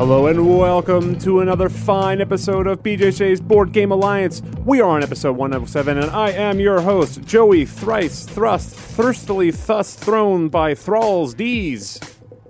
[0.00, 4.40] Hello and welcome to another fine episode of BJ Shea's Board Game Alliance.
[4.64, 9.94] We are on episode 107, and I am your host, Joey Thrice Thrust, thirstily thus
[9.94, 12.00] thrown by Thralls D's.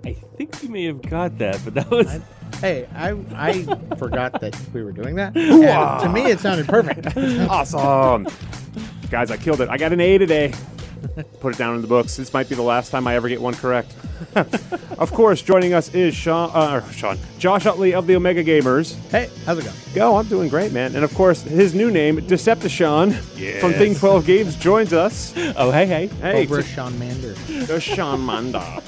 [0.05, 2.21] I think you may have got that, but that was
[2.61, 3.63] Hey, I I
[3.97, 5.35] forgot that we were doing that.
[5.35, 7.17] And to me, it sounded perfect.
[7.49, 8.27] Awesome.
[9.09, 9.67] Guys, I killed it.
[9.67, 10.53] I got an A today.
[11.39, 12.15] Put it down in the books.
[12.17, 13.93] This might be the last time I ever get one correct.
[14.35, 18.95] of course, joining us is Sean, uh, Sean, Josh Utley of the Omega Gamers.
[19.09, 19.75] hey, how's it going?
[19.95, 20.95] Go, I'm doing great, man.
[20.95, 23.13] And of course, his new name, Decepticon
[23.59, 25.33] from Thing 12 Games, joins us.
[25.57, 26.07] oh hey hey.
[26.21, 27.33] Hey, Over Sean Mander.
[27.33, 28.81] the Sean Manda.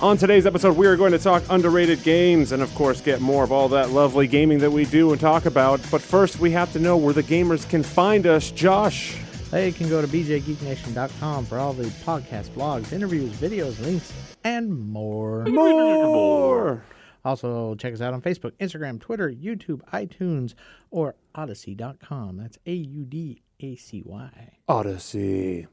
[0.00, 3.42] On today's episode, we are going to talk underrated games and, of course, get more
[3.42, 5.80] of all that lovely gaming that we do and talk about.
[5.90, 8.50] But first, we have to know where the gamers can find us.
[8.50, 9.16] Josh.
[9.54, 14.68] Hey, you can go to bjgeeknation.com for all the podcasts, blogs, interviews, videos, links, and
[14.68, 15.44] more.
[15.44, 16.82] More.
[17.24, 20.54] Also, check us out on Facebook, Instagram, Twitter, YouTube, iTunes,
[20.90, 22.38] or Audacy.com.
[22.38, 24.58] That's A U D A C Y.
[24.66, 25.68] Odyssey.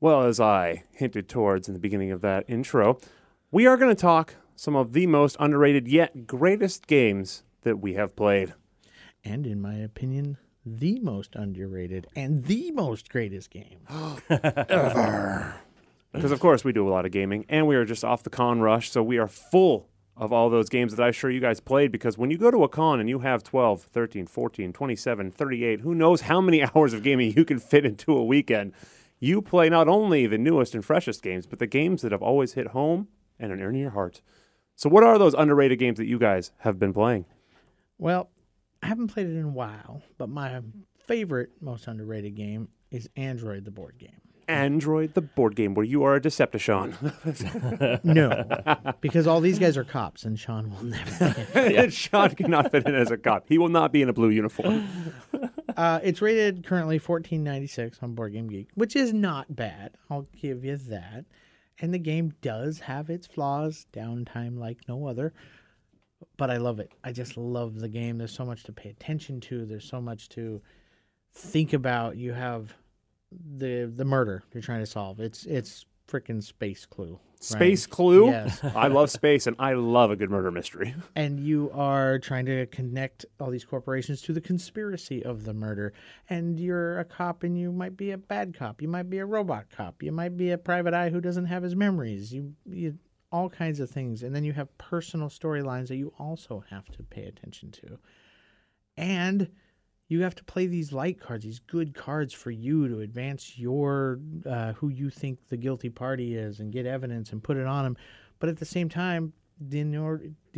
[0.00, 2.98] Well, as I hinted towards in the beginning of that intro,
[3.52, 7.94] we are going to talk some of the most underrated yet greatest games that we
[7.94, 8.54] have played.
[9.24, 13.80] And in my opinion, the most underrated and the most greatest game.
[14.30, 15.54] ever.
[16.12, 18.30] Because, of course, we do a lot of gaming, and we are just off the
[18.30, 21.58] con rush, so we are full of all those games that I'm sure you guys
[21.58, 21.90] played.
[21.90, 25.80] Because when you go to a con and you have 12, 13, 14, 27, 38,
[25.80, 28.72] who knows how many hours of gaming you can fit into a weekend,
[29.18, 32.52] you play not only the newest and freshest games, but the games that have always
[32.52, 34.20] hit home and are in your heart.
[34.76, 37.26] So, what are those underrated games that you guys have been playing?
[37.98, 38.28] Well,
[38.84, 40.60] I haven't played it in a while, but my
[41.06, 44.20] favorite, most underrated game is Android, the board game.
[44.46, 46.94] Android, the board game where you are a Decepticon.
[48.04, 48.44] No,
[49.00, 51.90] because all these guys are cops, and Sean will never.
[51.90, 53.46] Sean cannot fit in as a cop.
[53.48, 54.86] He will not be in a blue uniform.
[55.76, 59.96] Uh, it's rated currently fourteen ninety six on Board Game Geek, which is not bad.
[60.08, 61.24] I'll give you that.
[61.80, 65.32] And the game does have its flaws, downtime like no other.
[66.36, 66.92] But I love it.
[67.02, 68.18] I just love the game.
[68.18, 69.66] There's so much to pay attention to.
[69.66, 70.60] There's so much to
[71.32, 72.16] think about.
[72.16, 72.74] You have
[73.56, 75.20] the the murder you're trying to solve.
[75.20, 77.12] It's it's freaking space clue.
[77.12, 77.20] right?
[77.40, 78.26] Space Clue?
[78.26, 78.62] Yes.
[78.74, 80.94] I love space and I love a good murder mystery.
[81.16, 85.92] and you are trying to connect all these corporations to the conspiracy of the murder
[86.28, 89.26] and you're a cop and you might be a bad cop you might be a
[89.26, 92.98] robot cop you might be a private eye who doesn't have his memories you, you
[93.34, 97.02] all kinds of things and then you have personal storylines that you also have to
[97.02, 97.98] pay attention to
[98.96, 99.50] and
[100.06, 104.20] you have to play these light cards these good cards for you to advance your
[104.46, 107.82] uh, who you think the guilty party is and get evidence and put it on
[107.82, 107.96] them
[108.38, 109.80] but at the same time the,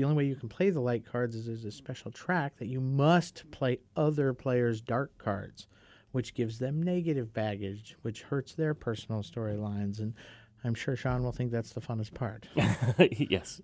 [0.03, 2.81] only way you can play the light cards is there's a special track that you
[2.81, 5.67] must play other players' dark cards,
[6.13, 9.99] which gives them negative baggage, which hurts their personal storylines.
[9.99, 10.15] And
[10.67, 12.47] I'm sure Sean will think that's the funnest part.
[13.11, 13.61] yes.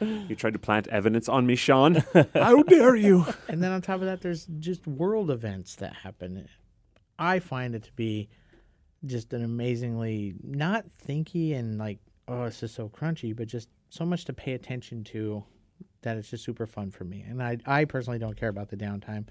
[0.00, 1.96] You tried to plant evidence on me, Sean.
[2.34, 3.26] How dare you?
[3.48, 6.48] and then on top of that, there's just world events that happen.
[7.18, 8.28] I find it to be
[9.04, 11.98] just an amazingly not thinky and like,
[12.28, 15.44] oh, this is so crunchy, but just so much to pay attention to
[16.02, 17.24] that it's just super fun for me.
[17.28, 19.26] And I, I personally don't care about the downtime.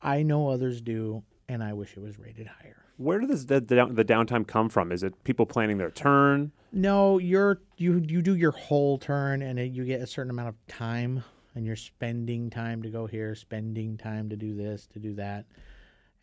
[0.00, 2.85] I know others do, and I wish it was rated higher.
[2.96, 4.90] Where does the, the, the downtime come from?
[4.90, 6.52] Is it people planning their turn?
[6.72, 10.48] No, you're you you do your whole turn, and it, you get a certain amount
[10.48, 11.22] of time,
[11.54, 15.46] and you're spending time to go here, spending time to do this, to do that,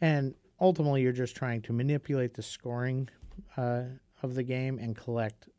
[0.02, 3.10] and ultimately you're just trying to manipulate the scoring
[3.58, 3.84] uh,
[4.22, 5.50] of the game and collect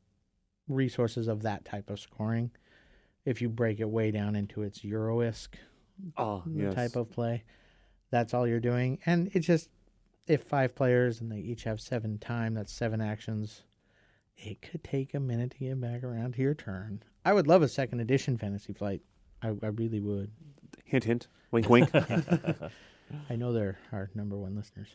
[0.68, 2.50] resources of that type of scoring.
[3.24, 5.48] If you break it way down into its Euroisk
[6.16, 6.42] Oh,
[6.72, 7.44] type of play,
[8.10, 9.70] that's all you're doing, and it's just
[10.26, 13.62] if five players and they each have seven time, that's seven actions.
[14.36, 17.02] It could take a minute to get back around to your turn.
[17.24, 19.02] I would love a second edition Fantasy Flight.
[19.42, 20.30] I, I really would.
[20.84, 21.28] Hint, hint.
[21.50, 21.90] Wink, wink.
[23.30, 24.88] I know they're our number one listeners.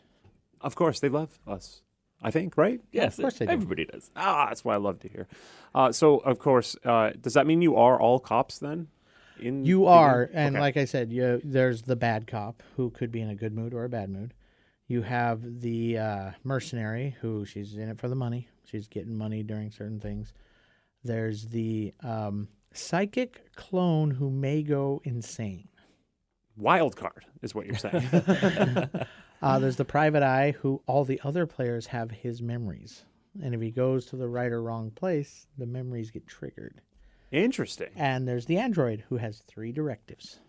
[0.62, 1.81] of course, they love us.
[2.21, 2.81] I think, right?
[2.92, 3.18] Yes.
[3.18, 3.51] Of course they do.
[3.53, 4.12] Everybody does.
[4.15, 5.27] Ah, that's what I love to hear.
[5.74, 8.88] Uh, so, of course, uh, does that mean you are all cops then?
[9.39, 10.36] In You the are, game?
[10.38, 10.62] and Okay.
[10.62, 13.74] like I said, you, there's the bad cop who could be in a good mood
[13.74, 14.33] or a bad mood.
[14.89, 18.47] You have the uh, mercenary who she's in it for the money.
[18.65, 20.33] She's getting money during certain things.
[21.03, 25.69] There's the um, psychic clone who may go insane.
[26.57, 28.09] wild card is what you're saying.
[29.41, 33.06] Uh, there's the private eye who all the other players have his memories.
[33.41, 36.81] And if he goes to the right or wrong place, the memories get triggered.
[37.31, 37.88] Interesting.
[37.95, 40.41] And there's the android who has three directives.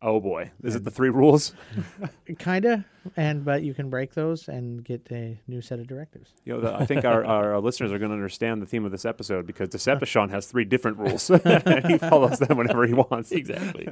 [0.00, 1.52] Oh boy, is it the three rules?
[2.38, 2.84] Kinda,
[3.16, 6.30] and but you can break those and get a new set of directives.
[6.44, 8.92] You know, the, I think our, our listeners are going to understand the theme of
[8.92, 11.28] this episode because Decepticon has three different rules.
[11.30, 13.32] and he follows them whenever he wants.
[13.32, 13.88] Exactly.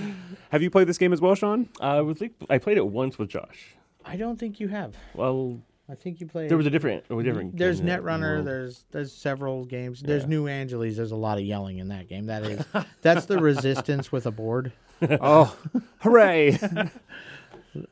[0.50, 1.68] Have you played this game as well, Sean?
[1.80, 3.74] I was think I played it once with Josh.
[4.04, 4.96] I don't think you have.
[5.14, 5.60] Well,
[5.90, 6.48] I think you played.
[6.48, 7.58] there was a different, a different.
[7.58, 8.20] There's game that Netrunner.
[8.36, 8.46] world.
[8.46, 10.00] There's there's several games.
[10.00, 10.28] There's Yeah.
[10.28, 10.96] New Angeles.
[10.96, 12.26] There's a lot of yelling in that game.
[12.26, 12.64] That is
[13.02, 14.72] that's the Resistance with a board.
[15.20, 15.56] oh,
[16.00, 16.58] hooray!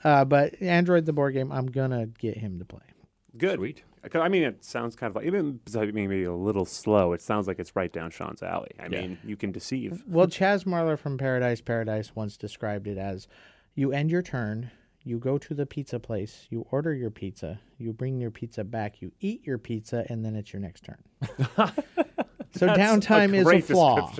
[0.02, 2.80] Uh, but Android the board game, I'm gonna get him to play.
[3.36, 3.58] Good.
[3.60, 3.84] Sweet.
[4.10, 7.12] 'Cause, I mean, it sounds kind of like even besides maybe a little slow.
[7.12, 8.70] It sounds like it's right down Sean's alley.
[8.80, 9.02] I Yeah.
[9.02, 10.02] mean, you can deceive.
[10.08, 13.28] Well, Chaz Marler from Paradise Paradise once described it as
[13.76, 14.72] you end your turn,
[15.04, 19.00] you go to the pizza place, you order your pizza, you bring your pizza back,
[19.00, 21.02] you eat your pizza, and then it's your next turn.
[22.56, 24.10] so That's downtime is a flaw.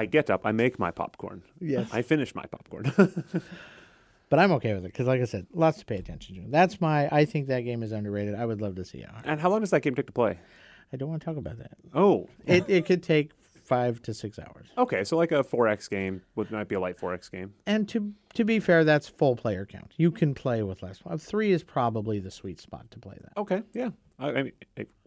[0.00, 1.42] I get up, I make my popcorn.
[1.60, 1.88] Yes.
[1.92, 2.92] I finish my popcorn.
[4.30, 6.42] But I'm okay with it because, like I said, lots to pay attention to.
[6.48, 7.08] That's my.
[7.10, 8.36] I think that game is underrated.
[8.36, 9.08] I would love to see it.
[9.24, 10.38] and how long does that game take to play?
[10.92, 11.72] I don't want to talk about that.
[11.92, 13.32] Oh, It it could take
[13.64, 14.68] five to six hours.
[14.78, 15.02] okay.
[15.02, 17.54] So like a 4X game would might be a light 4X game.
[17.66, 19.90] And to to be fair, that's full player count.
[19.96, 21.00] You can play with less.
[21.18, 23.32] Three is probably the sweet spot to play that.
[23.36, 23.90] Okay, yeah.
[24.20, 24.52] I, I mean,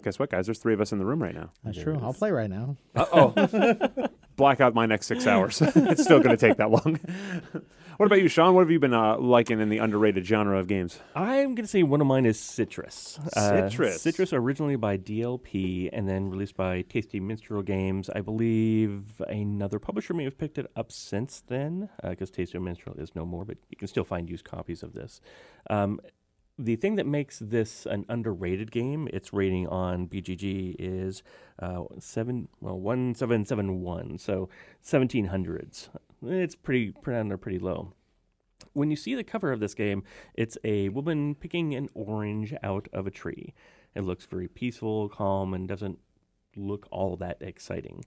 [0.03, 0.47] guess what, guys?
[0.47, 1.49] There's three of us in the room right now.
[1.63, 1.97] That's true.
[2.03, 2.75] I'll play right now.
[2.93, 4.07] Uh oh.
[4.35, 5.61] Black out my next six hours.
[5.75, 6.99] it's still going to take that long.
[7.97, 8.53] what about you, Sean?
[8.55, 10.99] What have you been uh, liking in the underrated genre of games?
[11.15, 13.19] I'm going to say one of mine is Citrus.
[13.35, 14.01] Uh, Citrus.
[14.01, 18.09] Citrus originally by DLP and then released by Tasty Minstrel Games.
[18.15, 23.15] I believe another publisher may have picked it up since then because Tasty Minstrel is
[23.15, 25.21] no more, but you can still find used copies of this.
[25.69, 25.99] Um,
[26.57, 31.23] the thing that makes this an underrated game, its rating on BGG is
[31.59, 34.49] uh, seven well one seven seven one, so
[34.81, 35.89] seventeen hundreds.
[36.25, 37.93] It's pretty pretty under pretty low.
[38.73, 40.03] When you see the cover of this game,
[40.35, 43.53] it's a woman picking an orange out of a tree.
[43.95, 45.99] It looks very peaceful, calm, and doesn't
[46.55, 48.05] look all that exciting.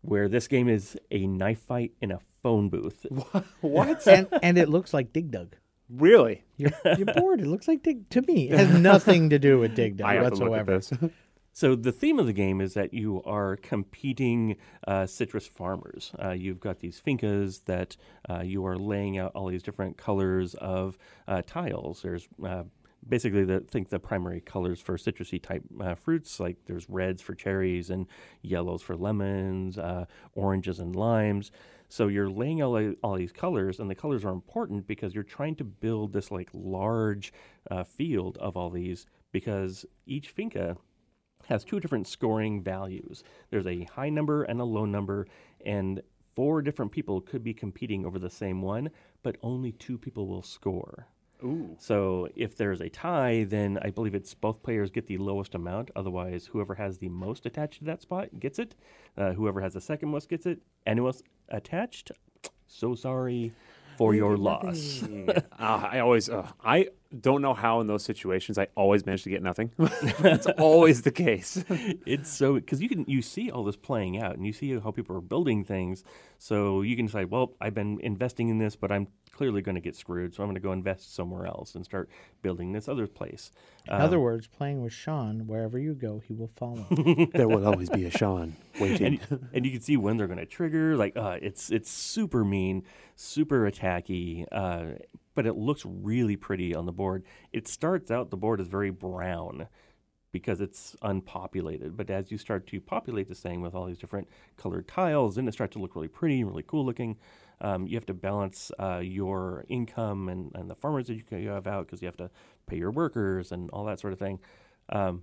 [0.00, 3.06] Where this game is a knife fight in a phone booth.
[3.60, 4.06] What?
[4.06, 5.56] and and it looks like Dig Dug.
[5.94, 6.44] Really?
[6.56, 7.40] You're, you're bored.
[7.40, 8.08] It looks like Dig.
[8.10, 10.64] To me, it has nothing to do with Dig Dug I have whatsoever.
[10.64, 11.10] to look at this.
[11.54, 14.56] So the theme of the game is that you are competing
[14.86, 16.10] uh, citrus farmers.
[16.18, 20.54] Uh, you've got these fincas that uh, you are laying out all these different colors
[20.54, 20.96] of
[21.28, 22.00] uh, tiles.
[22.00, 22.62] There's uh,
[23.06, 27.34] basically the think the primary colors for citrusy type uh, fruits like there's reds for
[27.34, 28.06] cherries and
[28.40, 31.52] yellows for lemons, uh, oranges and limes.
[31.92, 35.56] So you're laying all, all these colors, and the colors are important because you're trying
[35.56, 37.34] to build this like large
[37.70, 40.78] uh, field of all these because each finca
[41.48, 43.22] has two different scoring values.
[43.50, 45.26] There's a high number and a low number,
[45.66, 46.00] and
[46.34, 48.88] four different people could be competing over the same one,
[49.22, 51.08] but only two people will score.
[51.44, 51.76] Ooh.
[51.78, 55.90] So if there's a tie, then I believe it's both players get the lowest amount.
[55.96, 58.76] Otherwise, whoever has the most attached to that spot gets it.
[59.16, 60.60] Uh, whoever has the second most gets it.
[60.86, 62.10] Anyone else attached?
[62.66, 63.52] So sorry
[63.96, 65.04] for your loss.
[65.58, 66.88] Ah, I always, uh, I
[67.20, 69.70] don't know how in those situations I always manage to get nothing.
[70.20, 71.62] That's always the case.
[72.06, 74.90] it's so because you can you see all this playing out and you see how
[74.90, 76.04] people are building things
[76.38, 79.80] so you can say well i've been investing in this but i'm clearly going to
[79.80, 82.08] get screwed so i'm going to go invest somewhere else and start
[82.42, 83.50] building this other place
[83.88, 86.86] In other words, playing with Sean, wherever you go, he will follow.
[87.34, 89.18] there will always be a Sean waiting.
[89.30, 92.44] and, and you can see when they're going to trigger like uh, it's it's super
[92.44, 92.84] mean
[93.16, 94.98] super attacky uh,
[95.34, 98.90] but it looks really pretty on the board it starts out the board is very
[98.90, 99.66] brown
[100.32, 101.96] because it's unpopulated.
[101.96, 105.46] But as you start to populate this thing with all these different colored tiles, then
[105.46, 107.18] it starts to look really pretty and really cool looking.
[107.60, 111.66] Um, you have to balance uh, your income and, and the farmers that you have
[111.66, 112.30] out because you have to
[112.66, 114.40] pay your workers and all that sort of thing.
[114.88, 115.22] Um,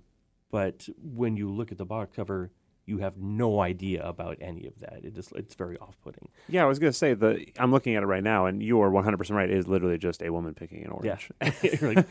[0.50, 2.50] but when you look at the box cover,
[2.90, 5.00] you have no idea about any of that.
[5.04, 6.28] It just it's very off-putting.
[6.48, 8.80] yeah, I was going to say, the I'm looking at it right now, and you
[8.82, 9.48] are 100% right.
[9.48, 11.30] It is literally just a woman picking an orange.
[11.80, 12.08] You're like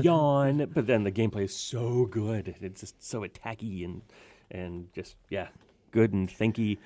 [0.00, 2.54] yawn, but then the gameplay is so good.
[2.60, 4.02] It's just so attacky and
[4.50, 5.48] and just yeah,
[5.90, 6.78] good and thinky.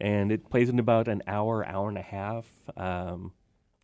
[0.00, 2.46] And it plays in about an hour, hour and a half.
[2.76, 3.32] Um,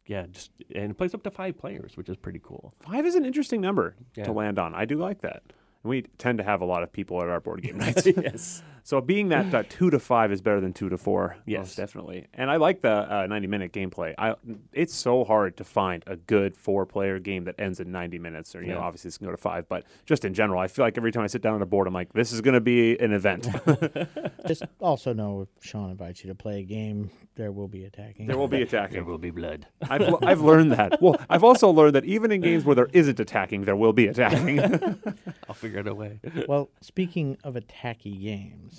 [0.06, 2.75] yeah, just and it plays up to five players, which is pretty cool.
[2.80, 4.25] Five is an interesting number Yeah.
[4.25, 4.75] to land on.
[4.75, 5.42] I do like that.
[5.83, 8.06] And we tend to have a lot of people at our board game nights.
[8.06, 8.62] yes.
[8.87, 11.59] So being that, that two to five is better than two to four, Yes.
[11.61, 12.26] most definitely.
[12.35, 14.14] And I like the uh, ninety minute gameplay.
[14.19, 14.35] I
[14.75, 18.55] it's so hard to find a good four player game that ends in ninety minutes,
[18.55, 19.69] or you know, obviously it's going to go to five.
[19.71, 21.87] But just in general, I feel like every time I sit down at a board,
[21.87, 23.49] I'm like, this is going to be an event.
[24.47, 28.26] Just also know if Sean invites you to play a game, there will be attacking.
[28.26, 28.97] there will be attacking.
[28.97, 29.67] There will be blood.
[29.88, 30.99] I've l- I've learned that.
[31.00, 34.07] Well, I've also learned that even in games where there isn't attacking, there will be
[34.09, 34.61] attacking.
[35.49, 36.21] I'll figure it out a way.
[36.47, 38.74] well, speaking of attacky games,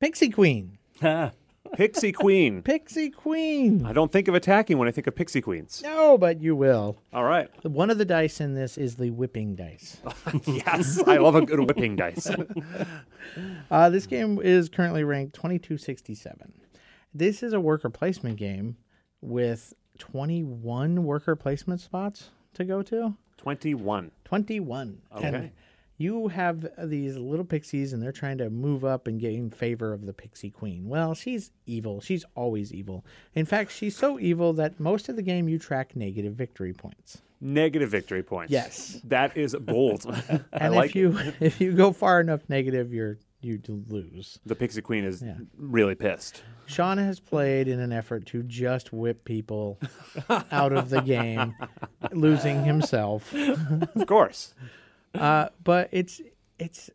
[0.00, 0.78] Pixie Queen.
[1.74, 2.62] Pixie Queen.
[2.62, 3.84] Pixie Queen.
[3.84, 5.82] I don't think of attacking when I think of Pixie Queens.
[5.82, 6.98] No, but you will.
[7.12, 7.48] All right.
[7.64, 9.98] One of the dice in this is the whipping dice.
[10.46, 12.30] Yes, I love a good whipping dice.
[13.70, 16.52] Uh, this game is currently ranked 2267.
[17.12, 18.76] This is a worker placement game
[19.20, 23.14] with 21 worker placement spots to go to.
[23.36, 24.12] Twenty-one.
[24.24, 25.02] 21.
[25.16, 25.26] Okay.
[25.26, 25.50] And
[25.98, 30.04] you have these little pixies, and they're trying to move up and gain favor of
[30.06, 30.88] the pixie queen.
[30.88, 32.00] Well, she's evil.
[32.00, 33.04] She's always evil.
[33.34, 37.22] In fact, she's so evil that most of the game you track negative victory points.
[37.40, 38.50] Negative victory points.
[38.52, 39.00] Yes.
[39.04, 40.04] That is bold.
[40.30, 44.40] I And like if you if you go far enough negative, you're you lose.
[44.44, 45.36] the Pixie Queen is Yeah.
[45.56, 46.42] really pissed.
[46.64, 49.78] Sean has played in an effort to just whip people
[50.50, 51.54] out of the game,
[52.12, 53.32] losing himself.
[53.34, 54.52] Of course.
[55.14, 56.20] Uh, but it's
[56.58, 56.90] it's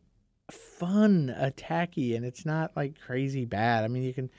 [0.51, 3.84] fun, attacky, and it's not like crazy bad.
[3.84, 4.30] I mean, you can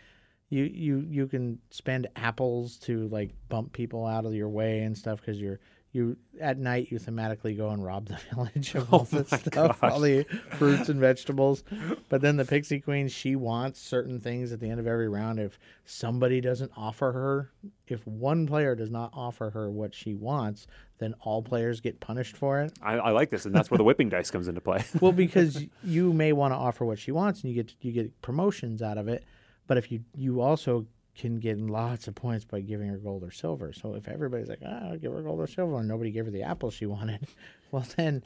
[0.51, 4.97] you you you can spend apples to like bump people out of your way and
[4.97, 5.61] stuff because you're
[5.93, 9.83] you at night you thematically go and rob the village of oh all this stuff,
[9.83, 11.63] all the fruits and vegetables.
[12.09, 15.39] But then the pixie queen, she wants certain things at the end of every round.
[15.39, 17.51] If somebody doesn't offer her,
[17.87, 20.67] if one player does not offer her what she wants,
[20.99, 22.73] then all players get punished for it.
[22.81, 24.85] I, I like this, and that's where the whipping dice comes into play.
[25.01, 28.23] Well, because you may want to offer what she wants, and you get you get
[28.23, 29.25] promotions out of it.
[29.67, 33.31] But if you you also can get lots of points by giving her gold or
[33.31, 33.73] silver.
[33.73, 36.31] So if everybody's like, ah, I'll give her gold or silver, and nobody gave her
[36.31, 37.27] the apple she wanted,
[37.71, 38.23] well then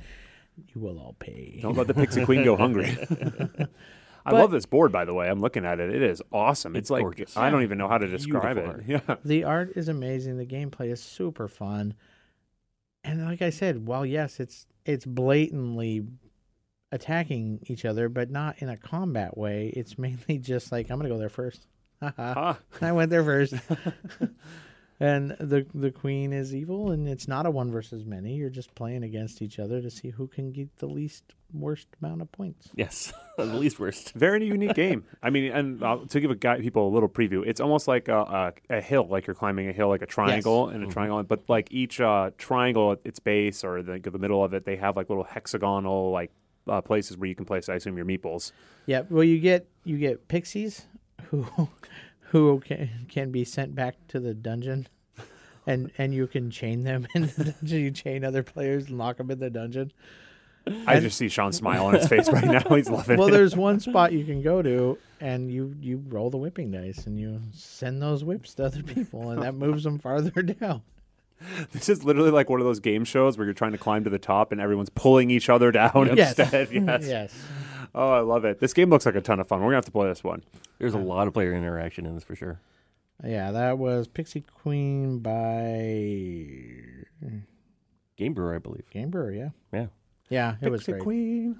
[0.74, 1.58] you will all pay.
[1.62, 2.96] Don't let the Pixie Queen go hungry.
[4.24, 5.28] I But- love this board, by the way.
[5.28, 5.94] I'm looking at it.
[5.94, 6.74] It is awesome.
[6.74, 7.36] It's, It's like gorgeous.
[7.36, 9.02] I don't even know how to describe Beautiful it.
[9.08, 9.16] Yeah.
[9.24, 10.38] The art is amazing.
[10.38, 11.94] The gameplay is super fun.
[13.04, 16.06] And like I said, while yes, it's it's blatantly
[16.92, 19.72] attacking each other, but not in a combat way.
[19.76, 21.66] It's mainly just like I'm gonna go there first.
[22.02, 23.54] Ah, I went there first.
[25.00, 28.34] and the the queen is evil, and it's not a one versus many.
[28.34, 32.22] You're just playing against each other to see who can get the least worst amount
[32.22, 32.68] of points.
[32.74, 34.12] Yes, the least worst.
[34.12, 35.04] very unique game.
[35.22, 38.08] I mean, and uh, to give a guy, people a little preview, it's almost like
[38.08, 41.22] a, a, a hill, like you're climbing a hill, like a triangle and a triangle.
[41.22, 44.76] But like each uh, triangle at its base or the, the middle of it, they
[44.76, 46.30] have like little hexagonal like
[46.68, 47.68] uh, places where you can place.
[47.68, 48.52] I assume your meeples.
[48.86, 50.86] Yeah, well, you get you get pixies
[51.30, 51.46] who
[52.30, 54.88] who can, can be sent back to the dungeon,
[55.66, 57.80] and and you can chain them in the dungeon.
[57.80, 59.92] You chain other players and lock them in the dungeon.
[60.84, 62.74] I just see Sean smile on his face right now.
[62.74, 63.30] He's loving Well, it.
[63.30, 67.06] Well, there's one spot you can go to, and you you roll the whipping dice,
[67.06, 70.82] and you send those whips to other people, and that moves them farther down.
[71.70, 74.10] This is literally like one of those game shows where you're trying to climb to
[74.10, 76.36] the top and everyone's pulling each other down Yes.
[76.38, 76.72] instead.
[76.72, 77.06] Yes.
[77.06, 77.34] yes.
[77.98, 78.60] Oh, I love it.
[78.60, 79.60] This game looks like a ton of fun.
[79.60, 80.42] We're gonna have to play this one.
[80.78, 82.60] There's a lot of player interaction in this for sure.
[83.24, 85.32] Yeah, that was Pixie Queen by
[88.16, 88.88] Game Brewer, I believe.
[88.90, 89.32] Game Brewer.
[89.32, 89.86] Yeah, Yeah.
[90.28, 91.02] yeah, it was Pixie great.
[91.02, 91.58] Queen.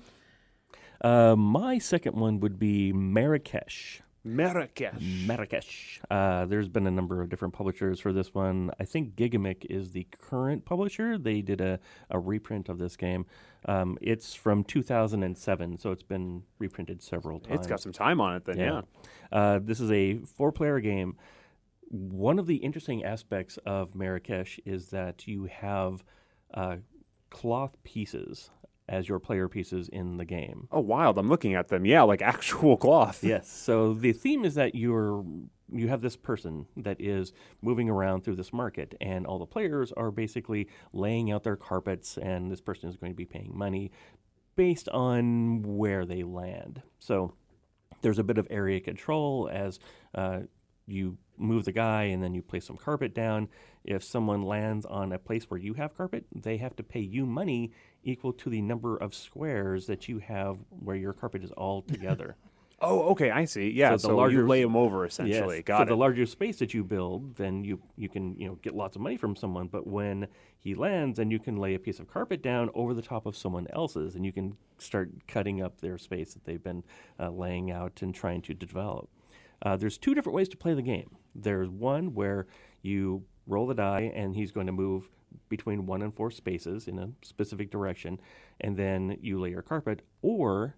[1.00, 4.02] Uh, my second one would be Marrakesh.
[4.26, 5.00] Marrakesh.
[5.26, 6.00] Marrakesh.
[6.10, 8.72] Uh, there's been a number of different publishers for this one.
[8.80, 11.16] I think Gigamic is the current publisher.
[11.16, 11.78] They did a,
[12.10, 13.26] a reprint of this game.
[13.66, 17.60] Um, it's from 2007, so it's been reprinted several times.
[17.60, 18.82] It's got some time on it then, yeah.
[19.30, 21.16] Uh, this is a four player game.
[21.88, 26.02] One of the interesting aspects of Marrakesh is that you have
[26.52, 26.76] uh,
[27.30, 28.50] cloth pieces
[28.88, 30.68] as your player pieces in the game.
[30.70, 31.18] Oh, wild.
[31.18, 31.84] I'm looking at them.
[31.84, 33.22] Yeah, like actual cloth.
[33.24, 33.50] Yes.
[33.50, 35.24] So the theme is that you're
[35.72, 39.90] you have this person that is moving around through this market, and all the players
[39.92, 43.90] are basically laying out their carpets, and this person is going to be paying money
[44.54, 46.82] based on where they land.
[46.98, 47.34] So
[48.02, 49.78] there's a bit of area control as
[50.14, 50.40] uh,
[50.86, 53.48] you move the guy and then you place some carpet down.
[53.84, 57.26] If someone lands on a place where you have carpet, they have to pay you
[57.26, 57.72] money
[58.06, 62.36] equal to the number of squares that you have where your carpet is all together.
[62.78, 63.70] Oh, okay, I see.
[63.70, 65.56] Yeah, So so, the you larger- lay them over essentially.
[65.56, 65.64] Yes.
[65.64, 65.86] Got so it.
[65.86, 69.02] the larger space that you build, then you you can you know get lots of
[69.02, 69.68] money from someone.
[69.68, 73.00] But when he lands, then you can lay a piece of carpet down over the
[73.00, 76.84] top of someone else's, and you can start cutting up their space that they've been
[77.18, 79.08] uh, laying out and trying to develop.
[79.62, 81.16] Uh, there's two different ways to play the game.
[81.34, 82.46] There's one where
[82.82, 85.08] you roll the die, and he's going to move
[85.48, 88.20] between one and four spaces in a specific direction,
[88.60, 90.02] and then you lay your carpet.
[90.22, 90.76] Or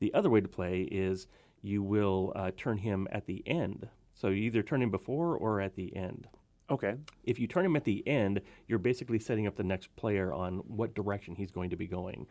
[0.00, 1.26] the other way to play is
[1.62, 3.88] you will uh, turn him at the end.
[4.14, 6.26] So you either turn him before or at the end.
[6.70, 6.94] okay.
[7.24, 10.58] If you turn him at the end, you're basically setting up the next player on
[10.66, 12.26] what direction he's going to be going,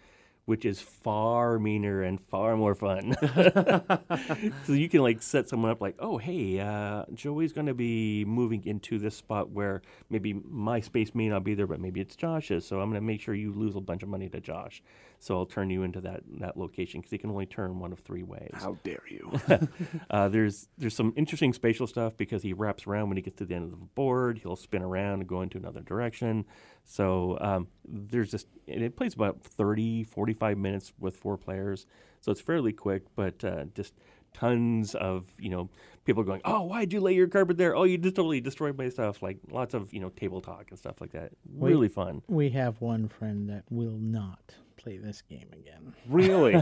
[0.46, 3.16] which is far meaner and far more fun.
[4.66, 8.26] so you can like set someone up like, oh hey, uh, Joey's going to be
[8.26, 12.16] moving into this spot where maybe my space may not be there, but maybe it's
[12.16, 12.68] Josh's.
[12.68, 14.84] So I'm going to make sure you lose a bunch of money to Josh.
[15.26, 17.98] So I'll turn you into that that location because he can only turn one of
[17.98, 18.52] three ways.
[18.54, 19.32] How dare you?
[20.12, 23.46] Uh, there's there's some interesting spatial stuff because he wraps around when he gets to
[23.46, 24.38] the end of the board.
[24.38, 26.46] He'll spin around and go into another direction.
[26.84, 31.88] So um, there's just and it plays about 30, 45 minutes with four players.
[32.22, 33.96] So it's fairly quick, but uh, just
[34.34, 35.70] tons of you know
[36.04, 37.76] people going, oh, why'd you lay your carpet there?
[37.76, 39.24] Oh, you just totally destroyed my stuff.
[39.24, 41.32] Like lots of you know table talk and stuff like that.
[41.50, 41.72] Wait.
[41.72, 42.22] Really fun.
[42.28, 44.56] We have one friend that will not
[44.86, 45.96] play this game again.
[46.08, 46.54] really?
[46.54, 46.62] is,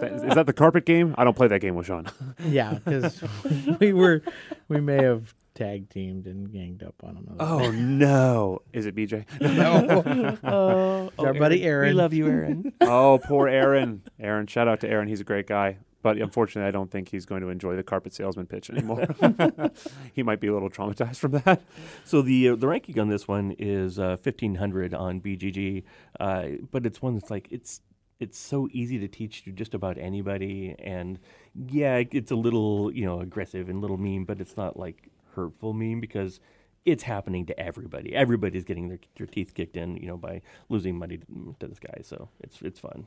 [0.00, 1.14] that, is that the carpet game?
[1.16, 2.06] I don't play that game with Sean.
[2.44, 3.22] Yeah, because
[3.80, 4.22] we were,
[4.68, 7.36] we may have tag teamed and ganged up on him.
[7.38, 8.62] Oh no!
[8.72, 9.24] Is it BJ?
[9.40, 10.02] no!
[10.42, 11.90] Oh, oh our buddy Aaron.
[11.90, 12.72] We love you, Aaron.
[12.80, 14.02] oh, poor Aaron.
[14.18, 15.08] Aaron, shout out to Aaron.
[15.08, 15.78] He's a great guy.
[16.04, 19.06] But unfortunately, I don't think he's going to enjoy the carpet salesman pitch anymore.
[20.12, 21.62] he might be a little traumatized from that.
[22.04, 25.82] So the uh, the ranking on this one is uh, fifteen hundred on BGG,
[26.20, 27.80] uh, but it's one that's like it's
[28.20, 31.18] it's so easy to teach to just about anybody, and
[31.54, 35.72] yeah, it's a little you know aggressive and little mean, but it's not like hurtful
[35.72, 36.38] mean because
[36.84, 38.14] it's happening to everybody.
[38.14, 41.78] Everybody's getting their their teeth kicked in, you know, by losing money to, to this
[41.78, 42.02] guy.
[42.02, 43.06] So it's it's fun.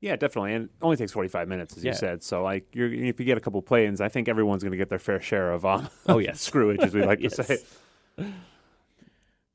[0.00, 0.52] Yeah, definitely.
[0.54, 1.92] And it only takes 45 minutes, as Yeah.
[1.92, 2.22] you said.
[2.22, 4.90] So, like, you're, if you get a couple play-ins, I think everyone's going to get
[4.90, 7.36] their fair share of um, Oh yes, screwage, as we like Yes.
[7.36, 7.58] to say.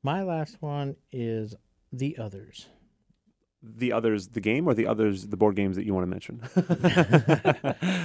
[0.02, 1.54] My last one is
[1.92, 2.66] The Others.
[3.62, 6.40] The others, the game, or the others, the board games that you want to mention?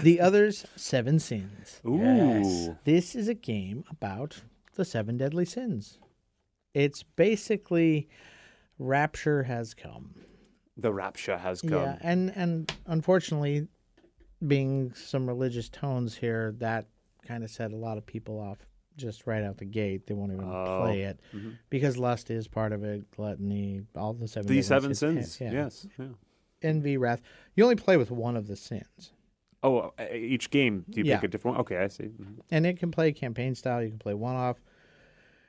[0.03, 1.79] The Others Seven Sins.
[1.87, 2.77] Ooh.
[2.83, 4.41] This is a game about
[4.75, 5.97] the seven deadly sins.
[6.73, 8.09] It's basically
[8.77, 10.15] Rapture has come.
[10.77, 11.71] The rapture has come.
[11.71, 13.67] Yeah, and and unfortunately,
[14.45, 16.85] being some religious tones here, that
[17.25, 18.59] kind of set a lot of people off
[18.97, 20.07] just right out the gate.
[20.07, 21.57] They won't even Oh, play it mhm.
[21.69, 24.47] because lust is part of it, gluttony, all the seven.
[24.49, 25.39] The seven sins.
[25.41, 25.51] Yeah.
[25.51, 25.87] Yes.
[25.97, 26.07] Yeah.
[26.61, 27.21] envy, wrath.
[27.53, 29.11] You only play with one of the sins,
[29.61, 31.17] Oh, uh, each game, do you Yeah.
[31.17, 31.61] pick a different one?
[31.61, 32.05] Okay, I see.
[32.05, 32.39] Mhm.
[32.49, 33.83] and it can play campaign style.
[33.83, 34.61] You can play one off.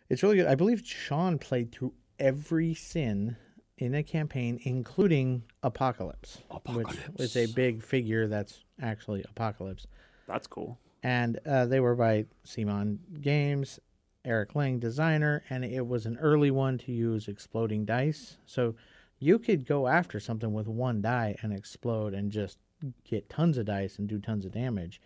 [0.09, 0.47] It's really good.
[0.47, 3.37] I believe Sean played through every sin
[3.79, 6.39] in a campaign, including Apocalypse,
[6.73, 9.87] which is a big figure that's actually Apocalypse.
[10.27, 10.79] That's cool.
[11.03, 13.79] and uh, they were by CMON Games,
[14.25, 18.39] Eric Lang, designer, and it was an early one to use exploding dice.
[18.47, 18.75] So
[19.19, 22.59] you could go after something with one die and explode and just
[23.05, 25.01] get tons of dice and do tons of damage.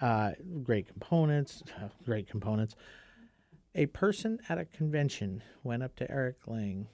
[0.00, 1.62] Uh, great components,
[2.04, 2.74] great components.
[3.74, 6.88] A person at a convention went up to Eric Lang,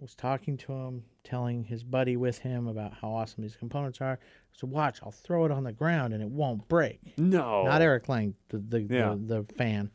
[0.00, 4.18] was talking to him, telling his buddy with him about how awesome these components are.
[4.52, 7.64] So watch, I'll throw it on the ground and it won't break No.
[7.64, 9.14] not Eric Lang, the the, Yeah.
[9.18, 9.90] the the fan.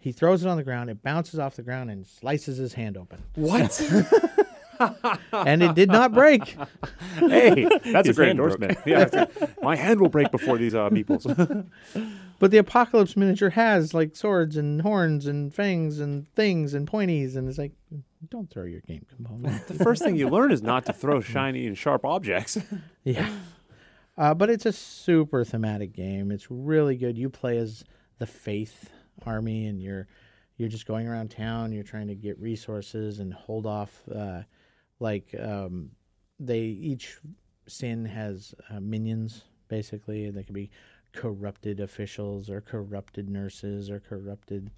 [0.00, 0.90] He throws it on the ground.
[0.90, 3.80] It bounces off the ground and slices his hand open, What?
[5.32, 6.56] and it did not break.
[7.16, 8.78] hey, that's a great endorsement.
[8.86, 11.26] yeah, that's- my hand will break before these uh, meeples.
[12.38, 17.36] But the apocalypse miniature has like swords and horns and fangs and things and pointies,
[17.36, 17.72] and it's like,
[18.28, 19.66] don't throw your game component.
[19.66, 22.58] the first thing you learn is not to throw shiny and sharp objects.
[23.04, 23.28] yeah.
[24.16, 26.30] Uh, but it's a super thematic game.
[26.30, 27.18] It's really good.
[27.18, 27.84] You play as
[28.18, 28.90] the Faith
[29.24, 30.06] Army, and you're
[30.56, 31.72] you're just going around town.
[31.72, 34.02] You're trying to get resources and hold off.
[34.12, 34.42] Uh,
[35.00, 35.90] like um,
[36.40, 37.18] they each
[37.68, 39.44] sin has uh, minions.
[39.68, 40.70] Basically, they can be
[41.12, 44.70] corrupted officials or corrupted nurses or corrupted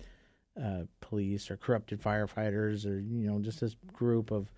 [0.62, 4.50] uh, police or corrupted firefighters or you know just this group of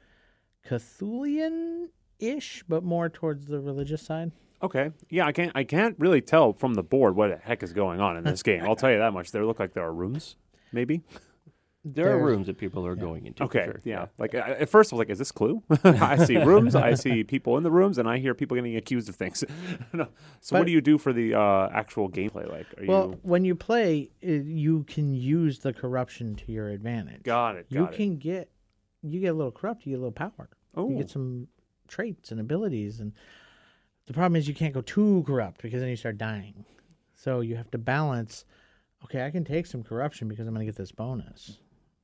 [0.66, 4.32] Cthulian ish, but more towards the religious side.
[4.62, 4.92] Okay.
[5.10, 5.52] Yeah, I can't.
[5.54, 8.42] I can't really tell from the board what the heck is going on in this
[8.44, 8.62] game.
[8.62, 9.32] I'll tell you that much.
[9.32, 10.36] There look like there are rooms,
[10.72, 11.02] maybe.
[11.84, 13.42] There are rooms that people are going into.
[13.44, 13.80] Okay, sure.
[13.84, 14.06] yeah.
[14.16, 17.24] Like I, at first, I was like, "Is this Clue?" I see rooms, I see
[17.24, 19.42] people in the rooms, and I hear people getting accused of things.
[19.92, 20.06] no.
[20.40, 22.48] So, what do you do for the uh, actual gameplay?
[22.48, 27.24] Like, are Well, you when you play, you can use the corruption to your advantage.
[27.24, 27.68] got it?
[27.68, 27.92] Got you it.
[27.92, 28.50] can get
[29.02, 30.48] you get a little corrupt, you get a little power.
[30.76, 31.48] Oh, You get some
[31.88, 33.12] traits and abilities, and
[34.06, 36.64] the problem is you can't go too corrupt because then you start dying.
[37.16, 38.44] So you have to balance.
[39.04, 41.58] Okay, I can take some corruption because I'm going to get this bonus,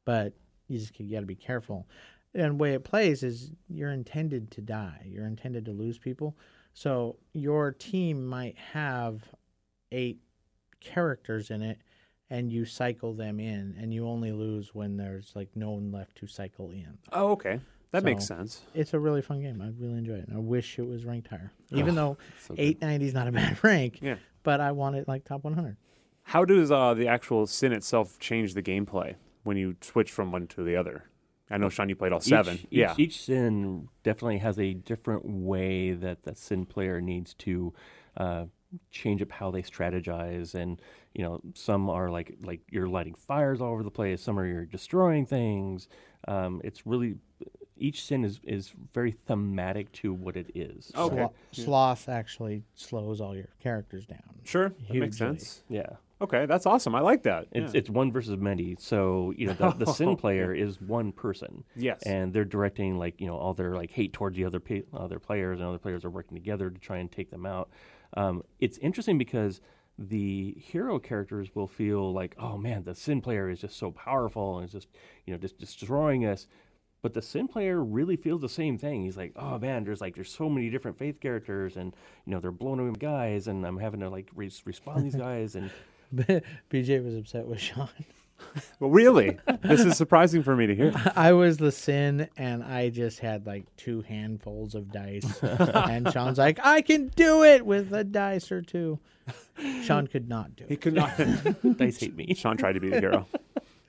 [0.09, 0.33] but
[0.69, 1.87] you just got to be careful.
[2.35, 5.03] And the way it plays is you're intended to die.
[5.05, 6.35] You're intended to lose people.
[6.73, 9.23] So your team might have
[9.93, 10.21] eight
[10.81, 11.79] characters in it,
[12.31, 16.17] and you cycle them in, and you only lose when there's like no one left
[16.19, 17.61] to cycle in oh, okay.
[17.91, 18.63] That makes sense.
[18.75, 19.61] it's a really fun game.
[19.61, 20.29] I really enjoy it.
[20.29, 21.53] And I wish it was ranked higher.
[21.71, 22.17] Even though
[22.47, 24.17] so 890 is not a bad rank, Yeah.
[24.43, 25.77] but I want it like top 100.
[26.23, 29.15] How does uh, the actual sin itself change the gameplay
[29.45, 31.05] when you switch from one to the other?
[31.51, 32.57] I know, Sean, you played all seven.
[32.57, 32.93] Each, yeah.
[32.93, 37.73] Each, each sin definitely has a different way that the sin player needs to
[38.19, 38.45] uh,
[38.91, 40.81] change up how they strategize, and
[41.15, 44.21] you know, some are like like you're lighting fires all over the place.
[44.21, 45.89] Some are you're destroying things.
[46.27, 47.17] Um, it's really
[47.79, 50.93] each sin is is very thematic to what it is.
[50.95, 51.17] Okay.
[51.17, 51.65] Slo- Yeah.
[51.65, 54.41] Sloth actually slows all your characters down.
[54.45, 54.75] sure.
[54.89, 55.63] That makes sense.
[55.71, 55.87] Yeah.
[56.21, 56.95] Okay, that's awesome.
[56.95, 57.47] I like that.
[57.53, 57.79] It's yeah.
[57.79, 58.77] it's one versus many.
[58.79, 62.03] So you know the, the sin player is one person, yes.
[62.03, 65.21] and they're directing like you know all their like hate towards the other pe- other
[65.21, 67.71] players, and other players are working together to try and take them out.
[68.17, 69.61] Um, it's interesting because
[69.97, 74.59] the hero characters will feel like, oh man, the sin player is just so powerful
[74.59, 74.89] and is just
[75.25, 76.49] you know just destroying us.
[77.01, 79.05] But the sin player really feels the same thing.
[79.05, 81.95] He's like, oh man, there's like there's so many different faith characters, and
[82.27, 85.55] you know they're blowing away guys, and I'm having to like re- respond these guys,
[85.55, 85.71] and
[86.71, 87.89] BJ was upset with Sean.
[88.81, 90.93] well, really, this is surprising for me to hear.
[91.17, 95.43] I was the sin, and I just had like two handfuls of dice.
[95.43, 98.99] and Sean's like, I can do it with a dice or two.
[99.83, 100.71] Sean could not do it.
[100.71, 101.17] He could not.
[101.77, 102.35] dice hate me.
[102.35, 103.27] Sean tried to be the hero.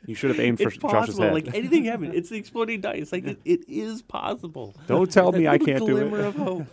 [0.06, 1.34] You should have aimed for it's Josh's head.
[1.34, 2.16] Like anything happens.
[2.16, 3.12] It's the exploding dice.
[3.12, 4.76] Like it, it is possible.
[4.88, 6.26] Don't tell me I can't do glimmer it.
[6.26, 6.66] of hope.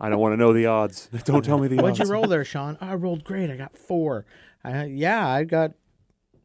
[0.00, 1.08] I don't want to know the odds.
[1.24, 1.98] Don't tell me the odds.
[1.98, 2.78] What'd you roll there, Sean?
[2.80, 3.50] I rolled great.
[3.50, 4.24] I got four.
[4.64, 5.72] I, yeah, I got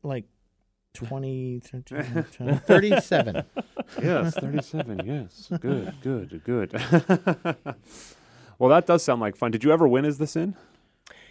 [0.03, 0.25] like
[0.93, 3.43] 20, 37.
[4.01, 5.01] yes, 37.
[5.05, 5.51] Yes.
[5.59, 6.73] Good, good, good.
[8.57, 9.51] well, that does sound like fun.
[9.51, 10.55] Did you ever win as the sin?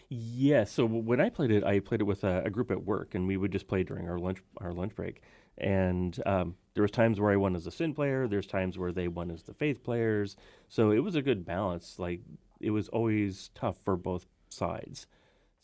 [0.09, 0.65] Yeah.
[0.65, 3.27] So when I played it, I played it with a, a group at work, and
[3.27, 5.23] we would just play during our lunch our lunch break.
[5.57, 8.29] And um, there was times where I won as a sin player.
[8.29, 10.37] There's times where they won as the faith players.
[10.69, 11.99] So it was a good balance.
[11.99, 12.21] Like
[12.61, 15.07] it was always tough for both sides.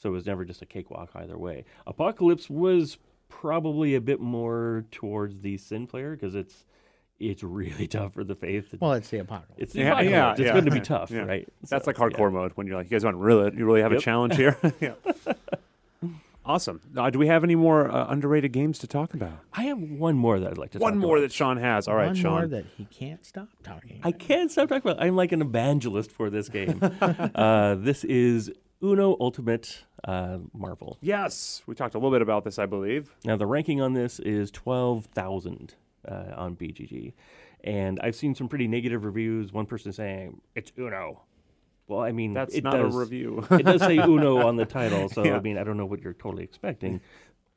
[0.02, 1.64] So it was never just a cakewalk either way.
[1.86, 6.64] Apocalypse was probably a bit more towards the sin player because it's
[7.18, 8.74] it's really tough for the faith.
[8.80, 9.54] Well, it's the apocalypse.
[9.62, 10.10] it's the Yeah, apocalypse.
[10.12, 10.52] yeah, it's yeah.
[10.52, 11.20] going to be tough, Yeah.
[11.20, 11.46] right?
[11.68, 12.38] That's So, like hardcore yeah.
[12.38, 14.56] mode when you're like, you guys want to really, you really have a challenge here.
[14.80, 14.94] yeah.
[16.44, 16.80] Awesome.
[16.96, 19.38] Uh, do we have any more uh, underrated games to talk about?
[19.52, 20.92] I have one more that I'd like to talk about.
[20.94, 21.28] One more about.
[21.28, 21.86] that Sean has.
[21.86, 22.32] All right, One Sean.
[22.32, 24.00] more that he can't stop talking.
[24.02, 25.02] I can't stop talking about.
[25.04, 26.80] I'm like an evangelist for this game.
[27.02, 28.50] uh, this is
[28.82, 30.98] Uno Ultimate uh, Marvel.
[31.00, 33.14] yes, we talked a little bit about this, I believe.
[33.24, 35.74] Now the ranking on this is twelve thousand
[36.08, 37.12] uh, on BGG,
[37.64, 39.52] and I've seen some pretty negative reviews.
[39.52, 41.22] One person saying it's Uno.
[41.88, 43.44] Well, I mean, That's it not does, a review.
[43.50, 45.36] it does say Uno on the title, so Yeah.
[45.36, 47.00] I mean, I don't know what you're totally expecting,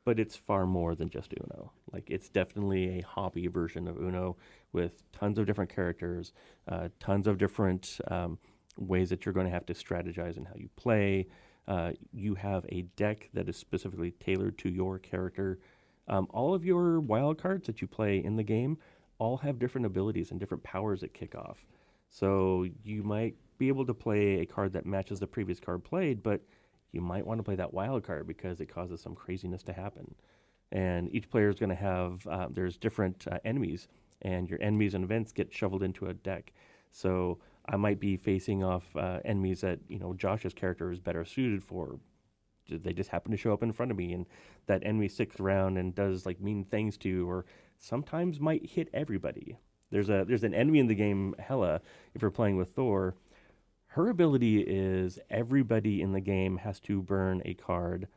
[0.04, 1.70] but it's far more than just Uno.
[1.92, 4.36] Like, it's definitely a hobby version of Uno
[4.72, 6.32] with tons of different characters,
[6.66, 8.38] uh, tons of different um,
[8.76, 11.28] ways that you're going to have to strategize and how you play.
[11.66, 15.58] Uh, you have a deck that is specifically tailored to your character.
[16.08, 18.78] Um, all of your wild cards that you play in the game
[19.18, 21.64] all have different abilities and different powers that kick off.
[22.10, 26.22] So you might be able to play a card that matches the previous card played,
[26.22, 26.42] but
[26.92, 30.14] you might want to play that wild card because it causes some craziness to happen.
[30.70, 33.88] And each player is going to have uh, there's different uh, enemies,
[34.22, 36.52] and your enemies and events get shoveled into a deck.
[36.90, 41.24] So I might be facing off uh, enemies that you know Josh's character is better
[41.24, 41.98] suited for.
[42.68, 44.26] They just happen to show up in front of me, and
[44.66, 47.44] that enemy sticks around and does like mean things to, or
[47.78, 49.58] sometimes might hit everybody.
[49.90, 51.80] There's a there's an enemy in the game, Hela.
[52.14, 53.14] If you're playing with Thor,
[53.88, 58.08] her ability is everybody in the game has to burn a card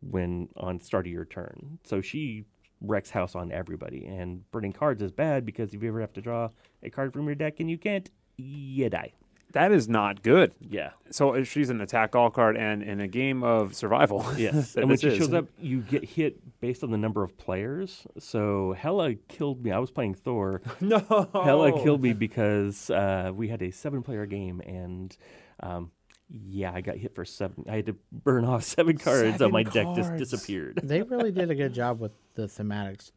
[0.00, 1.78] when on start of your turn.
[1.84, 2.44] So she
[2.80, 6.20] wrecks house on everybody, and burning cards is bad because if you ever have to
[6.20, 6.50] draw
[6.82, 9.12] a card from your deck and you can't, you die.
[9.54, 10.52] That is not good.
[10.60, 10.90] Yeah.
[11.10, 14.26] So uh, she's an attack all card, and in a game of survival.
[14.36, 14.72] Yes.
[14.72, 15.18] that and when she is.
[15.18, 18.04] shows up, you get hit based on the number of players.
[18.18, 19.70] So Hela killed me.
[19.70, 20.60] I was playing Thor.
[20.80, 20.98] no,
[21.32, 25.16] Hela killed me because uh, we had a seven-player game, and
[25.60, 25.92] um,
[26.28, 27.64] yeah, I got hit for seven.
[27.68, 30.80] I had to burn off seven cards, Seven and my deck just disappeared.
[30.82, 33.12] They really did a good job with the thematics,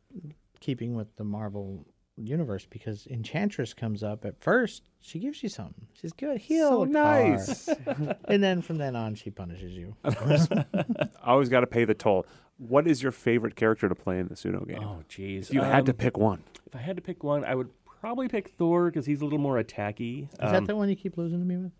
[0.60, 1.84] keeping with the Marvel
[2.18, 4.84] universe because Enchantress comes up at first.
[5.00, 5.88] She gives you something.
[5.94, 6.40] She's good.
[6.40, 6.70] Heal.
[6.70, 7.68] So nice.
[8.26, 9.96] and then from then on, she punishes you.
[11.24, 12.26] Always got to pay the toll.
[12.58, 14.80] What is your favorite character to play in the Suno game?
[14.82, 15.44] Oh, jeez.
[15.44, 17.70] if you had to Um, pick one, if I had to pick one, I would
[18.02, 20.24] probably pick Thor because he's a little more attacky.
[20.24, 21.72] Is Um, that the one you keep losing to me with?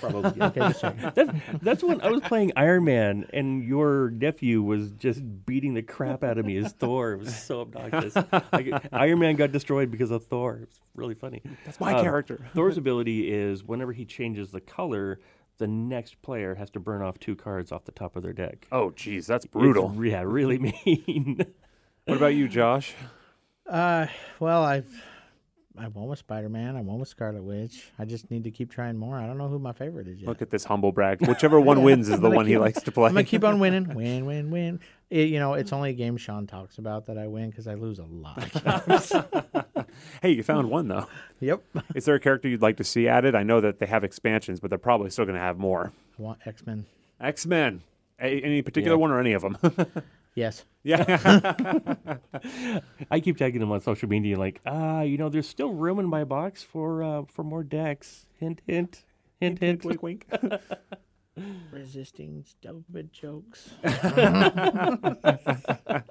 [0.00, 0.42] Probably.
[0.42, 0.60] Okay.
[1.14, 5.82] That's, that's when I was playing Iron Man, and your nephew was just beating the
[5.82, 7.12] crap out of me as Thor.
[7.12, 8.14] It was so obnoxious.
[8.52, 10.56] Like, Iron Man got destroyed because of Thor.
[10.56, 11.42] It was really funny.
[11.64, 12.46] that's my um, character.
[12.54, 15.20] Thor's ability is whenever he changes the color,
[15.58, 18.66] the next player has to burn off two cards off the top of their deck.
[18.72, 19.90] Oh, geez, that's brutal.
[19.90, 21.44] re- yeah, really mean.
[22.06, 22.94] what about you, Josh?
[23.66, 24.06] Uh,
[24.40, 25.02] well, I've
[25.78, 26.76] I won with Spider Man.
[26.76, 27.90] I won with Scarlet Witch.
[27.98, 29.16] I just need to keep trying more.
[29.16, 30.28] I don't know who my favorite is yet.
[30.28, 31.26] Look at this humble brag.
[31.26, 33.06] Whichever one wins is the one he likes to play.
[33.08, 33.88] I'm gonna keep on winning.
[33.94, 34.80] Win, win, win.
[35.10, 37.74] It, you know, it's only a game Sean talks about that I win because I
[37.74, 38.42] lose a lot.
[40.22, 41.06] hey, you found one though.
[41.40, 41.62] yep.
[41.94, 43.34] Is there a character you'd like to see added?
[43.34, 45.92] I know that they have expansions, but they're probably still going to have more.
[46.18, 46.86] I want X Men.
[47.20, 47.82] X Men.
[48.18, 49.00] Any particular Yeah.
[49.00, 49.58] one or any of them?
[50.34, 50.64] Yes.
[50.82, 51.84] yeah.
[53.10, 56.06] I keep tagging him on social media, like, ah, you know, there's still room in
[56.06, 58.26] my box for uh, for more decks.
[58.40, 59.04] Hint, hint,
[59.40, 59.84] hint, hint.
[59.84, 60.26] wink, wink.
[61.72, 63.70] Resisting stupid jokes.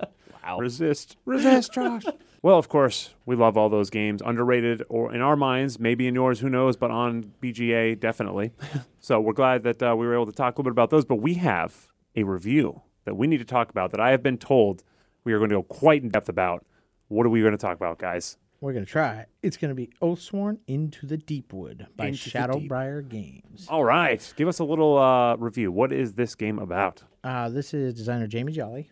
[0.44, 0.58] Wow.
[0.58, 1.18] Resist.
[1.26, 2.02] Resist, Josh.
[2.42, 4.24] well, of course, we love all those games.
[4.26, 8.52] Underrated, or in our minds, maybe in yours, who knows, but on BGA, definitely.
[9.00, 11.06] so we're glad that uh, we were able to talk a little bit about those.
[11.06, 14.38] But we have a review that we need to talk about that I have been
[14.38, 14.84] told
[15.24, 16.66] we are going to go quite in depth about.
[17.08, 18.38] What are we going to talk about, guys?
[18.62, 19.26] We're gonna try.
[19.42, 23.66] It's gonna be Oathsworn Into the Deepwood by Into the Deep- Shadowborne Games.
[23.68, 24.34] All right.
[24.38, 25.72] Give us a little uh, review.
[25.72, 27.02] What is this game about?
[27.24, 28.92] Uh, this is designer Jamie Jolly,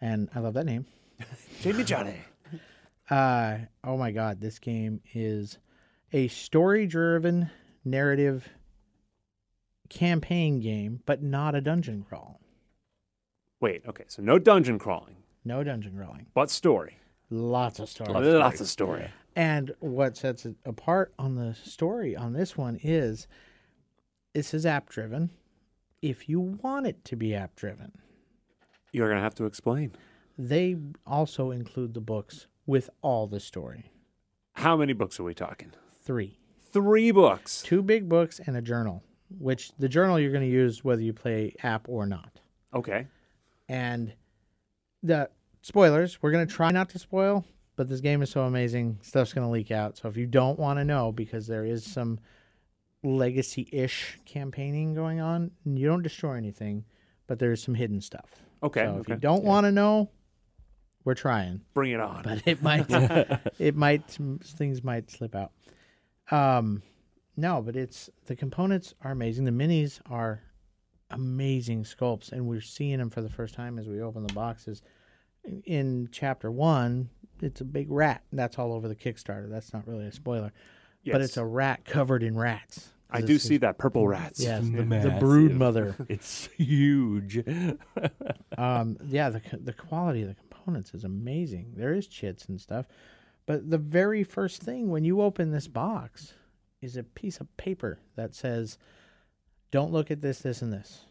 [0.00, 0.86] and I love that name.
[1.62, 2.14] Jamie Jolly.
[3.10, 5.58] Uh, oh my god, this game is
[6.12, 7.50] a story-driven
[7.84, 8.48] narrative
[9.88, 12.39] campaign game, but not a dungeon crawl.
[13.60, 14.04] Wait, okay.
[14.08, 16.26] So no dungeon crawling, No dungeon crawling.
[16.34, 16.96] but story.
[17.30, 18.12] Lots of story.
[18.12, 19.08] Lots of story.
[19.36, 23.28] And what sets it apart on the story on this one is
[24.34, 25.30] this is app driven.
[26.02, 27.92] If you want it to be app driven,
[28.92, 29.92] You're going to have to explain.
[30.38, 33.92] they also include the books with all the story.
[34.54, 35.72] How many books are we talking?
[36.02, 36.38] Three.
[36.72, 37.62] Three books.
[37.62, 39.02] Two big books and a journal,
[39.38, 42.40] which the journal you're going to use whether you play app or not.
[42.74, 43.06] Okay.
[43.70, 44.12] And
[45.00, 45.30] the
[45.62, 47.44] spoilers, we're going to try not to spoil,
[47.76, 49.96] but this game is so amazing, stuff's going to leak out.
[49.96, 52.18] So if you don't want to know, because there is some
[53.04, 56.84] legacy ish campaigning going on, you don't destroy anything,
[57.28, 58.42] but there's some hidden stuff.
[58.60, 58.86] Okay.
[58.86, 59.12] so if okay.
[59.12, 60.10] you don't want to know,
[61.04, 62.22] we're trying, Bring it on.
[62.24, 62.86] but it might,
[63.60, 65.52] it might, things might slip out.
[66.32, 66.82] Um,
[67.36, 69.44] no, but it's the components are amazing.
[69.44, 70.42] The minis are
[71.10, 74.82] amazing sculpts, and we're seeing them for the first time as we open the boxes.
[75.64, 78.22] In chapter one, it's a big rat.
[78.32, 79.50] That's all over the Kickstarter.
[79.50, 80.52] That's not really a spoiler,
[81.06, 82.90] but it's a rat covered in rats.
[83.12, 84.40] I do see that purple rats.
[84.40, 85.96] Yes, the, the brood mother.
[86.08, 87.38] It's huge.
[88.58, 91.74] um, yeah, the the quality of the components is amazing.
[91.76, 92.86] There is chits and stuff,
[93.46, 96.34] but the very first thing when you open this box
[96.80, 98.78] is a piece of paper that says,
[99.70, 101.06] "Don't look at this, this, and this."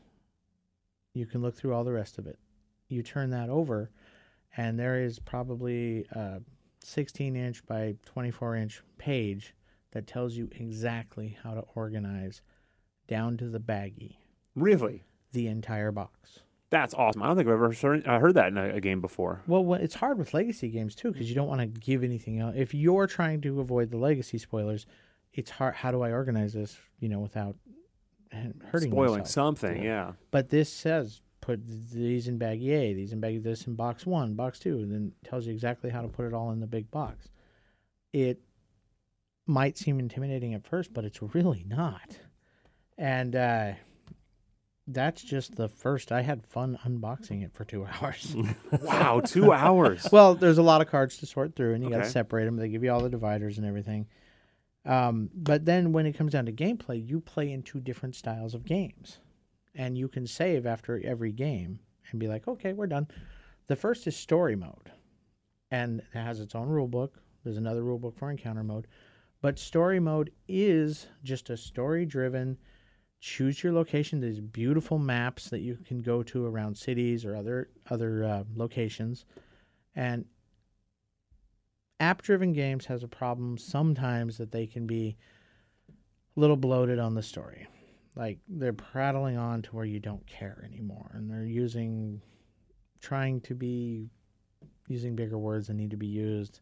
[1.13, 2.38] You can look through all the rest of it.
[2.88, 3.91] You turn that over,
[4.56, 6.41] and there is probably a
[6.82, 9.54] 16 inch by 24 inch page
[9.91, 12.41] that tells you exactly how to organize
[13.08, 14.17] down to the baggie
[14.56, 15.04] Really?
[15.32, 16.39] the entire box.
[16.69, 17.24] That's awesome.
[17.24, 19.41] I don't think I've ever heard, uh, that in a, game before.
[19.48, 22.54] Well, it's hard with legacy games too because you don't want to give anything else.
[22.56, 24.86] If you're trying to avoid the legacy spoilers,
[25.34, 25.76] it's hard.
[25.76, 26.78] How do I organize this?
[27.00, 27.56] You know, without
[28.32, 29.30] hurting Spoiling myself?
[29.60, 30.13] something, yeah.
[30.32, 31.62] But this says put
[31.92, 35.12] these in bag A, these in bag this in box one, box two, and then
[35.24, 37.30] tells you exactly how to put it all in the big box.
[38.13, 38.42] It
[39.48, 42.20] might seem intimidating at first, but it's really not.
[42.98, 43.72] And uh,
[44.86, 46.12] that's just the first.
[46.12, 48.36] I had fun unboxing it for two hours.
[48.82, 50.08] Wow, two hours.
[50.12, 52.58] well, there's a lot of cards to sort through, and you got to separate them.
[52.58, 54.08] They give you all the dividers and everything.
[54.86, 58.54] Um, but then when it comes down to gameplay, you play in two different styles
[58.54, 59.20] of games,
[59.76, 61.80] and you can save after every game
[62.12, 63.08] and be like, okay, we're done.
[63.68, 64.92] The first is story mode,
[65.70, 67.20] and it has its own rule book.
[67.44, 68.88] There's another rule book for encounter mode,
[69.42, 72.58] but story mode is just a story driven.
[73.22, 74.22] Choose your location.
[74.22, 79.26] There's beautiful maps that you can go to around cities or other other uh, locations,
[79.96, 80.26] and
[81.99, 85.17] app driven games has a problem sometimes that they can be
[86.35, 87.67] a little bloated on the story.
[88.15, 92.21] Like they're prattling on to where you don't care anymore and they're using
[93.01, 94.09] trying to be
[94.88, 96.59] using bigger words that need to be used.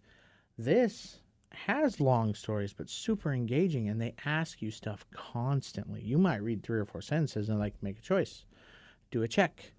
[0.57, 1.19] This
[1.51, 6.01] has long stories but super engaging and they ask you stuff constantly.
[6.01, 8.45] You might read three or four sentences and like make a choice.
[9.09, 9.71] Do a check.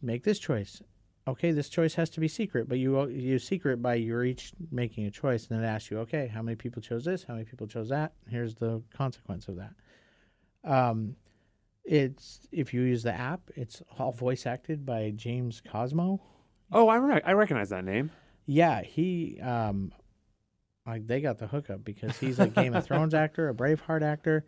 [0.00, 0.80] Make this choice
[1.28, 5.06] okay, this choice has to be secret, but you you secret by you're each making
[5.06, 7.24] a choice, and then it asks you, okay, how many people chose this?
[7.24, 8.12] How many people chose that?
[8.28, 9.72] Here's the consequence of that.
[10.64, 11.16] Um,
[11.84, 16.20] it's if you use the app, it's all voice acted by James Cosmo.
[16.72, 18.10] Oh, I re- I recognize that name.
[18.46, 19.92] Yeah, he um,
[20.86, 24.44] like they got the hookup because he's a Game of Thrones actor, a Braveheart actor.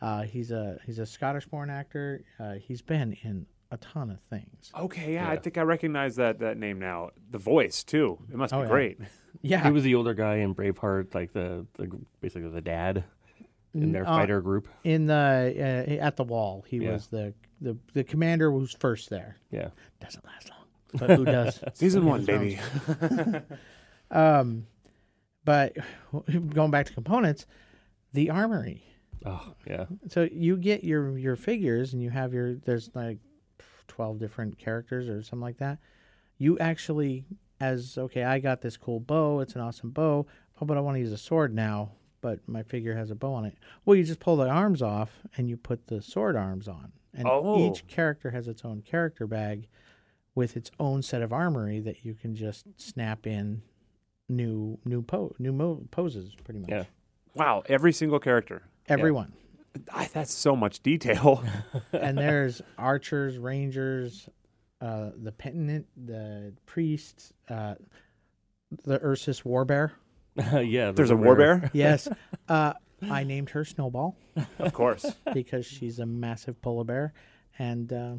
[0.00, 2.22] Uh, he's a he's a Scottish-born actor.
[2.38, 4.70] Uh, he's been in a ton of things.
[4.78, 7.10] Okay, yeah, I think I recognize that that name now.
[7.30, 8.18] The voice too.
[8.32, 8.68] It must Oh, be yeah.
[8.68, 8.98] great.
[9.42, 11.90] Yeah, He was the older guy in Braveheart, like the, the
[12.22, 13.04] basically the dad
[13.74, 14.66] in their Uh, fighter group.
[14.82, 15.14] in the
[15.94, 16.64] uh, at the wall.
[16.66, 16.92] He Yeah.
[16.92, 19.36] was the, the the commander was first there.
[19.50, 19.68] Yeah.
[20.00, 20.64] Doesn't last long,
[20.98, 21.62] but who does?
[21.74, 22.58] Season one, baby.
[24.10, 24.66] Um,
[25.44, 25.76] but
[26.54, 27.46] going back to components,
[28.12, 28.82] the armory.
[29.24, 29.86] Oh, yeah.
[30.08, 33.18] So you get your your figures, and you have your there's like
[33.88, 35.78] twelve different characters or something like that.
[36.38, 37.24] You actually,
[37.60, 39.40] as okay, I got this cool bow.
[39.40, 40.26] It's an awesome bow.
[40.60, 41.92] Oh, but I want to use a sword now.
[42.22, 43.56] But my figure has a bow on it.
[43.84, 46.92] Well, you just pull the arms off, and you put the sword arms on.
[47.14, 47.58] And Oh.
[47.70, 49.68] each character has its own character bag,
[50.34, 53.62] with its own set of armory that you can just snap in
[54.28, 56.68] new new po new mo- poses pretty much.
[56.70, 56.84] Yeah.
[57.34, 58.62] Wow, every single character.
[58.88, 59.32] Everyone.
[59.92, 61.42] I, that's so much detail.
[61.92, 64.28] and there's archers, rangers,
[64.80, 67.74] uh, the penitent, the priests, uh,
[68.84, 69.92] the Ursus warbear.
[70.36, 70.86] yeah.
[70.88, 71.48] the There's a Warbearer.
[71.48, 72.08] war bear, Yes,
[72.48, 72.74] uh,
[73.10, 74.16] I named her Snowball
[74.58, 75.06] of course.
[75.32, 77.12] because she's a massive polar bear,
[77.58, 78.14] and uh,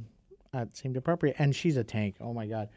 [0.53, 1.35] that seemed appropriate.
[1.39, 2.15] And she's a tank.
[2.19, 2.69] Oh my god,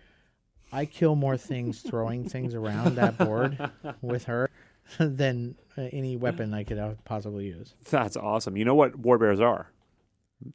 [0.73, 3.71] I kill more things throwing things around that board
[4.03, 4.51] with her
[4.99, 7.75] than uh, any weapon I could uh, possibly use.
[7.91, 8.57] That's awesome.
[8.57, 9.71] You know what war bears are?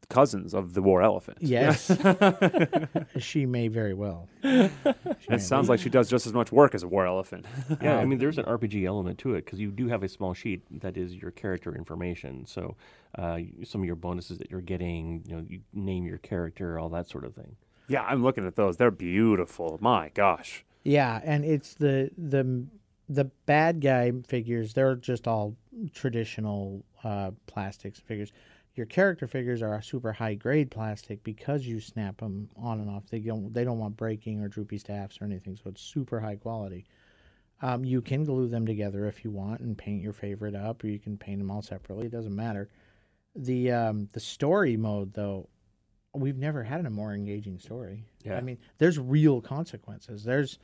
[0.09, 1.37] Cousins of the war elephant.
[1.41, 1.91] Yes,
[3.19, 4.27] she may very well.
[4.41, 4.49] She
[5.29, 7.45] It sounds like she does just as much work as a war elephant.
[7.81, 10.33] Yeah, I mean, there's an RPG element to it because you do have a small
[10.33, 12.47] sheet that is your character information.
[12.47, 12.75] So,
[13.15, 16.89] uh, some of your bonuses that you're getting, you know, you name your character, all
[16.89, 17.55] that sort of thing.
[17.87, 18.77] yeah, I'm looking at those.
[18.77, 19.77] They're beautiful.
[19.81, 20.65] My gosh.
[20.83, 22.65] Yeah, and it's the the
[23.09, 24.73] the bad guy figures.
[24.73, 25.55] They're just all
[25.93, 28.31] traditional uh, plastics figures.
[28.75, 32.89] Your character figures are a super high grade plastic because you snap them on and
[32.89, 33.03] off.
[33.09, 36.35] They don't they don't want breaking or droopy staffs or anything, so it's super high
[36.35, 36.85] quality.
[37.61, 40.87] Um, you can glue them together if you want and paint your favorite up, or
[40.87, 42.07] you can paint them all separately.
[42.07, 42.69] It doesn't matter.
[43.35, 45.47] The um, the story mode though,
[46.13, 48.03] we've never had a more engaging story.
[48.25, 48.35] Yeah.
[48.35, 50.23] I mean, there's real consequences.
[50.25, 50.59] There's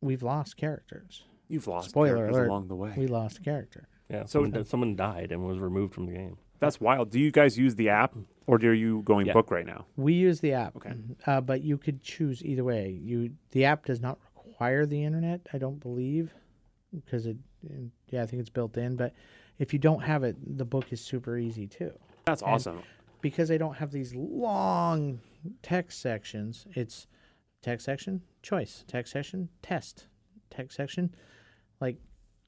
[0.00, 1.24] we've lost characters.
[1.48, 2.48] You've lost Spoiler characters alert.
[2.48, 2.94] along the way.
[2.96, 3.88] We lost a character.
[4.10, 4.24] Yeah.
[4.24, 6.36] So- someone, someone died and was removed from the game.
[6.60, 7.10] That's wild.
[7.10, 9.32] Do you guys use the app or are you going Yeah.
[9.32, 9.86] book right now?
[9.96, 10.76] We use the app.
[10.76, 10.92] Okay.
[11.26, 12.90] Uh, but you could choose either way.
[12.90, 16.34] You the app does not require the internet, I don't believe,
[16.92, 17.36] because it
[18.08, 19.12] yeah, I think it's built in, but
[19.58, 21.92] if you don't have it, the book is super easy too.
[22.24, 22.80] That's awesome.
[23.20, 25.20] Because they don't have these long
[25.62, 27.06] text sections, it's
[27.62, 30.06] text section, choice, text section, test,
[30.50, 31.14] text section.
[31.80, 31.96] Like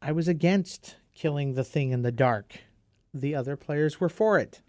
[0.02, 2.58] I was against killing the thing in the dark.
[3.12, 4.62] The other players were for it.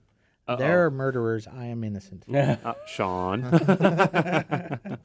[0.57, 1.47] They're murderers.
[1.47, 2.25] I am innocent.
[2.31, 3.43] Uh, Sean.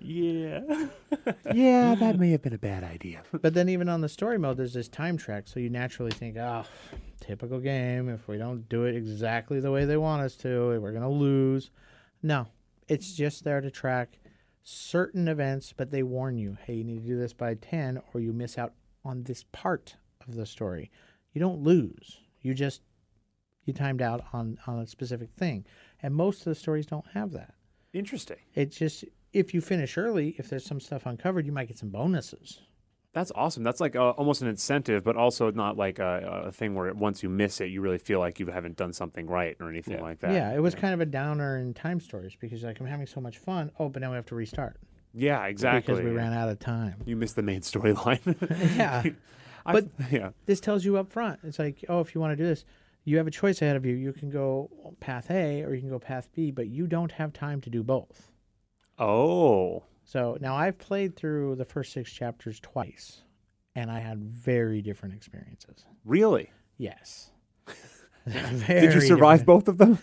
[0.00, 0.60] yeah.
[1.52, 3.22] yeah, that may have been a bad idea.
[3.32, 6.36] But then even on the story mode, there's this time track, so you naturally think,
[6.36, 6.64] oh,
[7.20, 8.08] typical game.
[8.08, 11.70] If we don't do it exactly the way they want us to, we're gonna lose.
[12.22, 12.48] No,
[12.90, 14.18] it's just there to track
[14.62, 18.20] certain events, but they warn you, hey, you need to do this by ten, or
[18.20, 18.74] you miss out
[19.04, 20.90] on this part of the story.
[21.32, 22.18] You don't lose.
[22.42, 22.82] You just
[23.64, 25.64] you timed out on on a specific thing,
[26.02, 27.54] and most of the stories don't have that.
[27.92, 28.38] Interesting.
[28.54, 31.90] It's just if you finish early, if there's some stuff uncovered, you might get some
[31.90, 32.60] bonuses.
[33.12, 33.64] That's awesome.
[33.64, 37.22] That's like uh, almost an incentive, but also not like a, a thing where once
[37.24, 40.02] you miss it, you really feel like you haven't done something right or anything Yeah.
[40.02, 40.32] like that.
[40.32, 43.20] Yeah, it was kind of a downer in T.I.M.E Stories because like I'm having so
[43.20, 43.72] much fun.
[43.80, 44.76] Oh, but now we have to restart
[45.12, 45.94] Yeah, exactly.
[45.94, 47.02] because we ran out of time.
[47.04, 48.20] You missed the main storyline.
[48.76, 49.02] yeah.
[49.66, 51.40] But- yeah, This tells you up front.
[51.44, 52.64] It's like, oh, if you want to do this,
[53.04, 53.94] you have a choice ahead of you.
[53.94, 57.32] You can go path A or you can go path B, but you don't have
[57.32, 58.30] time to do both.
[58.98, 63.22] oh, So now I've played through the first six chapters twice,
[63.76, 65.84] and I had very different experiences.
[66.04, 66.50] really?
[66.78, 67.30] Yes.
[68.26, 69.98] Did you survive both of them?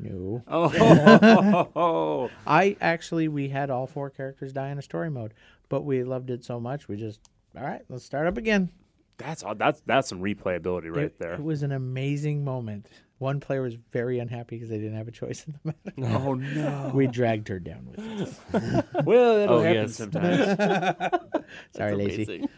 [0.00, 0.42] No.
[1.76, 5.32] Oh, I actually we had all four characters die in a story mode,
[5.68, 7.20] but we loved it so much we just
[7.56, 8.72] all right, let's start up again.
[9.16, 11.34] that's that's that's some replayability right it, there.
[11.34, 12.88] It was an amazing moment.
[13.18, 16.16] One player was very unhappy because they didn't have a choice in the matter.
[16.26, 16.90] oh no.
[16.94, 18.84] we dragged her down with us.
[19.04, 19.94] well, it'll Oh, happen yes.
[19.96, 21.44] sometimes.
[21.76, 22.48] Sorry, Lacey.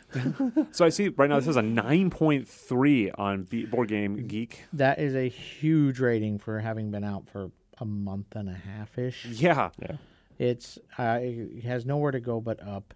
[0.72, 4.64] So I see right now this is a 9.3 on Board Game Geek.
[4.72, 8.96] That is a huge rating for having been out for a month and a half
[8.98, 9.26] ish.
[9.26, 9.70] Yeah.
[9.80, 9.96] Yeah.
[10.38, 12.94] It's uh, it has nowhere to go but up.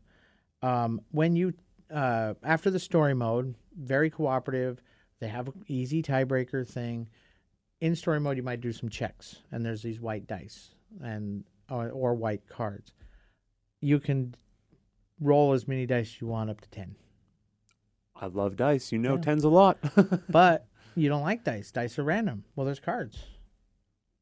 [0.62, 1.54] Um, when you
[1.92, 4.82] uh, after the story mode, very cooperative.
[5.20, 7.06] They have an easy tiebreaker thing.
[7.81, 10.70] In story mode, you might do some checks, and there's these white dice
[11.03, 12.93] and or, or white cards.
[13.81, 14.35] You can
[15.20, 16.97] roll as many dice you want, up to ten.
[18.14, 18.93] I love dice.
[18.93, 19.20] You know, Yeah.
[19.22, 19.78] tens a lot.
[20.28, 21.70] But you don't like dice.
[21.70, 22.45] Dice are random.
[22.55, 23.24] Well, there's cards.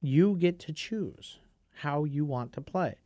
[0.01, 1.39] You get to choose
[1.79, 2.97] how you want to play.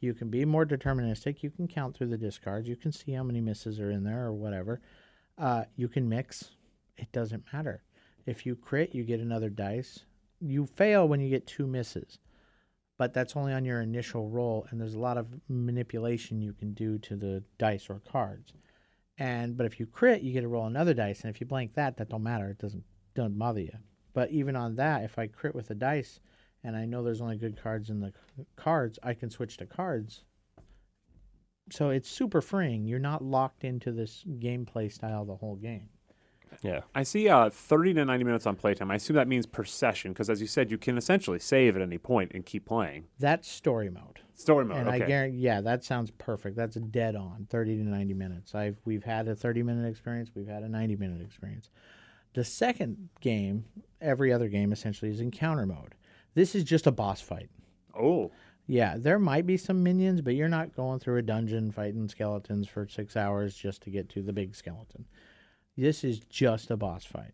[0.00, 1.42] You can be more deterministic.
[1.42, 2.68] You can count through the discards.
[2.68, 4.80] You can see how many misses are in there or whatever.
[5.38, 6.50] Uh, you can mix.
[6.98, 7.82] It doesn't matter.
[8.26, 10.00] If you crit, you get another dice.
[10.40, 12.18] You fail when you get two misses,
[12.98, 14.66] but that's only on your initial roll.
[14.70, 18.52] And there's a lot of manipulation you can do to the dice or cards.
[19.18, 21.74] And but if you crit, you get to roll another dice, and if you blank
[21.74, 22.48] that, that don't matter.
[22.48, 23.76] It doesn't doesn't bother you.
[24.14, 26.20] But even on that, if I crit with a dice,
[26.64, 28.12] and I know there's only good cards in the
[28.56, 30.24] cards, I can switch to cards.
[31.70, 32.86] So it's super freeing.
[32.86, 35.88] You're not locked into this gameplay style the whole game.
[36.62, 36.80] Yeah.
[36.94, 38.90] I see uh, 30 to 90 minutes on playtime.
[38.90, 41.82] I assume that means per session because, as you said, you can essentially save at
[41.82, 43.06] any point and keep playing.
[43.18, 44.20] That's story mode.
[44.34, 44.78] Story mode.
[44.78, 45.06] and I okay.
[45.06, 46.56] guarantee, yeah, that sounds perfect.
[46.56, 48.54] That's dead on, thirty to ninety minutes.
[48.54, 51.70] I've we've had a thirty minute experience, we've had a ninety minute experience.
[52.34, 53.66] The second game,
[54.00, 55.94] every other game essentially, is encounter mode.
[56.34, 57.50] This is just a boss fight.
[57.98, 58.30] oh,
[58.66, 62.66] Yeah, there might be some minions, but you're not going through a dungeon fighting skeletons
[62.66, 65.04] for six hours just to get to the big skeleton.
[65.76, 67.32] This is just a boss fight,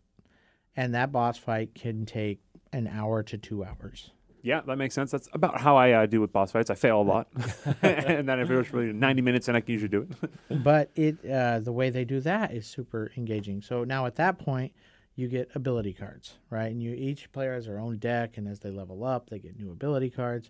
[0.75, 2.39] and that boss fight can take
[2.71, 4.11] an hour to two hours.
[4.41, 5.11] yeah, that makes sense.
[5.11, 6.69] That's about how I uh, do with boss fights.
[6.69, 7.27] I fail a lot,
[7.81, 10.63] and then if it was really 90 minutes, and I can usually do it.
[10.63, 13.61] but it uh, the way they do that is super engaging.
[13.61, 14.73] So now at that point,
[15.15, 16.71] you get ability cards, right?
[16.71, 19.59] And you each player has their own deck, and as they level up, they get
[19.59, 20.49] new ability cards.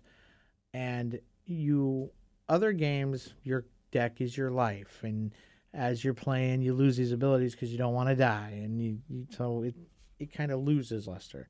[0.72, 2.12] And you
[2.48, 5.32] other games, your deck is your life, and
[5.72, 8.98] as you're playing, you lose these abilities because you don't want to die, and you,
[9.08, 9.74] you so it
[10.18, 11.48] it kind of loses luster.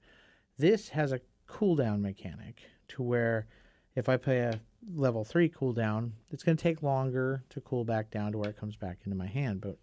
[0.59, 3.47] This has a cooldown mechanic to where
[3.97, 4.61] if I play a
[4.95, 8.57] level three cooldown, it's going to take longer to cool back down to where it
[8.57, 9.61] comes back into my hand.
[9.61, 9.79] But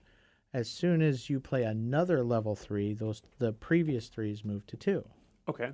[0.53, 5.03] as soon as you play another level three, those the previous threes move to two.
[5.49, 5.71] Okay.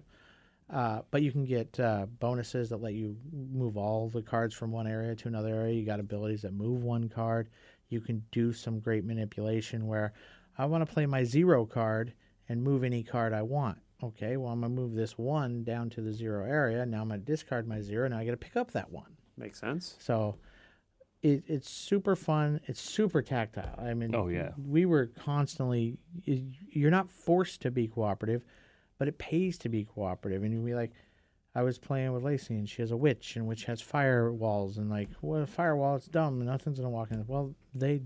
[0.70, 4.72] Uh, but you can get uh, bonuses that let you move all the cards from
[4.72, 5.76] one area to another area.
[5.76, 7.50] You got abilities that move one card.
[7.94, 10.12] You can do some great manipulation where
[10.58, 12.14] I want to play my zero card
[12.50, 13.78] and move any card I want.
[14.04, 16.86] Okay, well, I'm going to move this one down to the zero area.
[16.86, 18.08] Now I'm going to discard my zero.
[18.10, 19.16] Now I got to pick up that one.
[19.38, 19.96] Makes sense.
[20.00, 20.36] So
[21.22, 22.60] it, it's super fun.
[22.66, 23.80] It's super tactile.
[23.80, 24.50] I mean, Oh, yeah.
[24.58, 25.98] we were constantly.
[26.26, 28.44] You're not forced to be cooperative,
[29.00, 30.44] but it pays to be cooperative.
[30.44, 30.92] And you'd be like,
[31.56, 34.90] I was playing with Lacey, and she has a witch, and witch has firewalls, and
[34.90, 35.96] like, what a firewall?
[35.96, 36.44] It's dumb.
[36.44, 37.24] Nothing's gonna walk in.
[37.28, 38.02] Well, they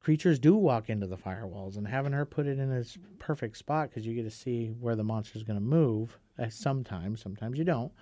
[0.00, 3.88] creatures do walk into the firewalls, and having her put it in its perfect spot
[3.88, 6.18] because you get to see where the monster's gonna move.
[6.38, 7.92] Uh, sometimes, sometimes you don't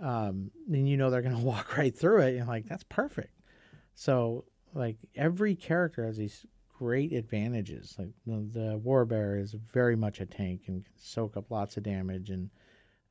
[0.00, 2.36] um, then you know they're going to walk right through it.
[2.36, 3.34] You're like, that's perfect.
[3.94, 6.46] So, like, every character has these
[6.78, 7.94] great advantages.
[7.98, 11.76] Like, the, the War Bear is very much a tank and can soak up lots
[11.76, 12.50] of damage and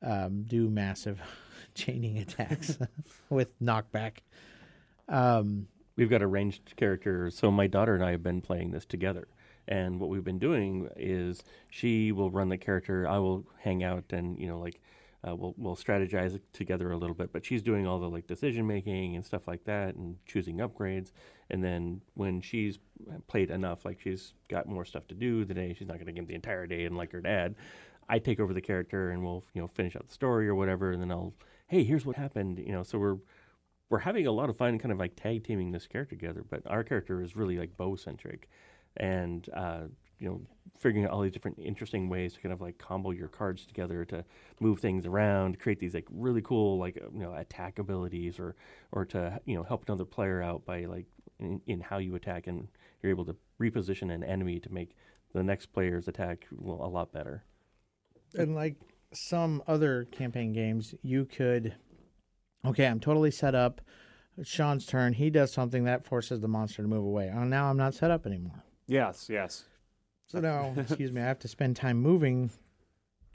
[0.02, 1.20] um, do massive
[1.74, 2.78] chaining attacks
[3.30, 4.18] with knockback.
[5.08, 5.66] Um,
[6.00, 9.28] We've got a ranged character, so my daughter and I have been playing this together.
[9.68, 14.04] And what we've been doing is she will run the character, I will hang out
[14.08, 14.80] and, you know, like
[15.28, 17.34] uh, we'll we'll strategize together a little bit.
[17.34, 21.12] But she's doing all the like decision making and stuff like that, and choosing upgrades.
[21.50, 22.78] And then when she's
[23.26, 26.28] played enough, like she's got more stuff to do today, she's not going to give
[26.28, 27.56] the entire day and like her dad.
[28.08, 30.92] I take over the character and we'll you know finish out the story or whatever,
[30.92, 31.34] and then I'll
[31.70, 33.16] hey here's what happened you know so we're
[33.90, 36.62] we're having a lot of fun kind of like tag teaming this character together, but
[36.66, 38.48] our character is really like bow centric,
[38.96, 39.82] and uh,
[40.18, 40.40] you know
[40.78, 44.04] figuring out all these different interesting ways to kind of like combo your cards together
[44.06, 44.24] to
[44.60, 48.54] move things around, create these like really cool like uh, you know attack abilities or
[48.92, 51.06] or to you know help another player out by like
[51.40, 52.68] in, in how you attack and
[53.02, 54.94] you're able to reposition an enemy to make
[55.34, 57.44] the next player's attack a lot better.
[58.34, 58.76] And like
[59.12, 61.74] some other campaign games, you could
[62.64, 63.80] okay, I'm totally set up.
[64.36, 65.14] It's Sean's turn.
[65.14, 67.32] He does something that forces the monster to move away.
[67.34, 68.62] Oh, now I'm not set up anymore.
[68.86, 69.64] Yes, yes.
[70.26, 72.50] So now, excuse me, I have to spend time moving,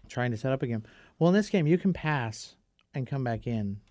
[0.10, 0.86] trying to set up again.
[1.20, 2.56] Well, in this game, you can pass
[2.94, 3.82] and come back in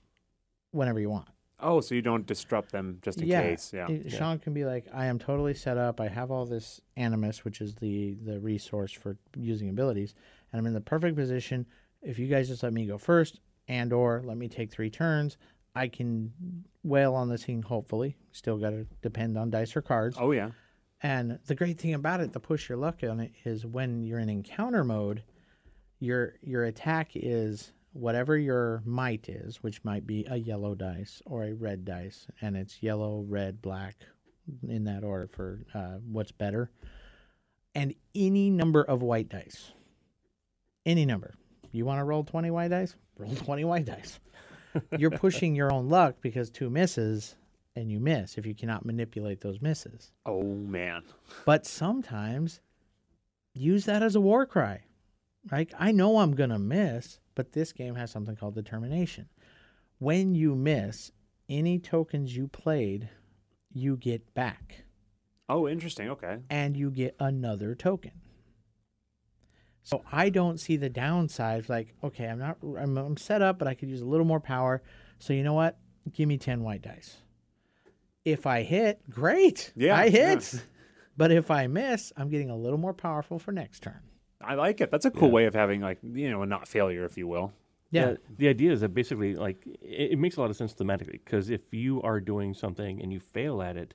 [0.70, 1.28] whenever you want.
[1.61, 3.43] Oh, so you don't disrupt them just in yeah.
[3.43, 3.72] case.
[3.72, 3.89] Yeah.
[3.89, 6.01] It- Sean can be like, I am totally set up.
[6.01, 10.14] I have all this animus, which is the the resource for using abilities,
[10.53, 11.66] and I'm in the perfect position.
[12.03, 15.37] If you guys just let me go first, and or let me take three turns,
[15.75, 16.33] I can
[16.83, 17.62] wail on this thing.
[17.62, 20.17] Hopefully, still got to depend on dice or cards.
[20.19, 20.51] Oh yeah.
[21.03, 24.21] And the great thing about it, to push your luck on it, is when you're
[24.21, 25.23] in encounter mode,
[26.01, 31.45] your your attack is whatever your might is, which might be a yellow dice or
[31.45, 33.97] a red dice, and it's yellow, red, black,
[34.69, 36.71] in that order for uh, what's better,
[37.75, 39.73] and any number of white dice,
[40.85, 41.35] any number.
[41.75, 42.95] You want to roll twenty white dice?
[43.18, 44.20] Roll twenty white dice.
[44.99, 47.37] You're pushing your own luck because two misses
[47.77, 50.12] and you miss if you cannot manipulate those misses.
[50.25, 51.03] Oh man.
[51.45, 52.61] But sometimes
[53.53, 54.83] use that as a war cry.
[55.51, 59.29] Like I know I'm gonna miss, but this game has something called determination.
[59.99, 61.12] When you miss,
[61.49, 63.09] any tokens you played,
[63.72, 64.85] you get back.
[65.49, 66.09] Oh, interesting.
[66.11, 66.39] Okay.
[66.49, 68.12] And you get another token.
[69.85, 71.68] So I don't see the downside.
[71.68, 74.41] Like, okay, I'm not, I'm, I'm set up, but I could use a little more
[74.41, 74.82] power.
[75.18, 75.78] So you know what?
[76.12, 77.18] Give me ten white dice.
[78.24, 79.72] If I hit, great.
[79.76, 80.11] Yeah, I yeah.
[80.11, 80.64] hit.
[81.16, 84.01] But if I miss, I'm getting a little more powerful for next turn.
[84.41, 84.91] I like it.
[84.91, 87.53] That's a cool way of having like you know a not failure, if you will.
[87.91, 88.14] Yeah.
[88.39, 91.49] the idea is that basically, like, it, it makes a lot of sense thematically because
[91.49, 93.95] if you are doing something and you fail at it,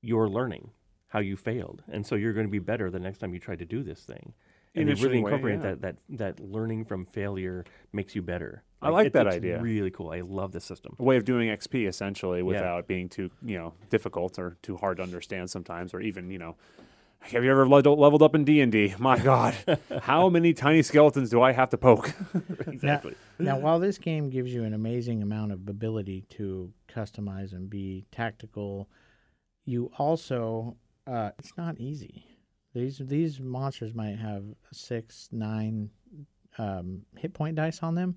[0.00, 0.70] you're learning
[1.06, 3.54] how you failed, and so you're going to be better the next time you try
[3.54, 4.32] to do this thing.
[4.74, 5.74] In And a you really interesting way, incorporate yeah.
[5.74, 5.96] that that
[6.38, 8.62] that learning from failure makes you better.
[8.80, 9.60] I like it's- that it's idea.
[9.60, 10.10] Really cool.
[10.10, 10.96] I love this system.
[10.98, 14.96] A way of doing XP essentially without being too you know difficult or too hard
[14.96, 16.56] to understand sometimes, or even you know.
[17.26, 18.94] Have you ever leveled leveled up in D and D?
[18.98, 19.54] My God,
[20.00, 22.12] how many tiny skeletons do I have to poke?
[22.66, 23.14] Exactly.
[23.38, 28.06] Now, while this game gives you an amazing amount of ability to customize and be
[28.10, 28.88] tactical,
[29.64, 32.26] you also uh, it's not easy.
[32.74, 35.90] These these monsters might have six, nine
[36.58, 38.16] um, hit point dice on them,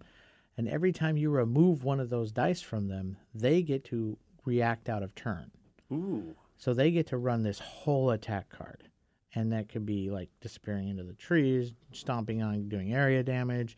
[0.57, 4.87] and every time you remove one of those dice from them, they get to react
[4.89, 5.51] out of turn.
[5.91, 8.89] Ooh, So they get to run this whole attack card.
[9.37, 13.75] And that could be like disappearing into the trees, stomping on, doing area damage,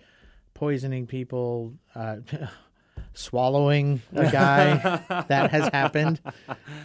[0.54, 2.18] poisoning people, uh,
[3.14, 5.24] swallowing a guy.
[5.28, 6.22] that has happened.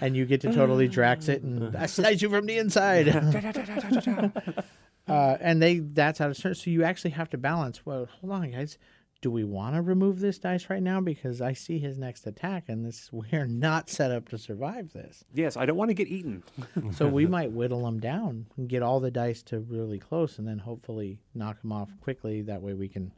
[0.00, 3.08] And you get to totally Drax it and I slice you from the inside.
[5.08, 6.54] uh, and they that's out of turn.
[6.54, 7.84] So you actually have to balance.
[7.84, 8.78] Well, hold on, guys.
[9.20, 11.00] Do we want to remove this dice right now?
[11.00, 15.22] Because I see his next attack, and this we're not set up to survive this.
[15.32, 16.42] yes, I don't want to get eaten.
[16.90, 20.48] So we might whittle them down and get all the dice to really close, and
[20.48, 22.42] then hopefully knock them off quickly.
[22.42, 23.12] That way we can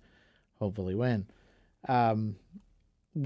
[0.58, 1.26] hopefully win.
[1.88, 2.36] Um,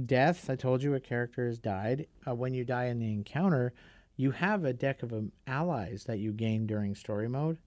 [0.05, 0.49] death.
[0.51, 2.07] I told you a character has died.
[2.26, 3.72] Uh, when you die in the encounter,
[4.16, 7.59] you have a deck of um, allies that you gain during story mode.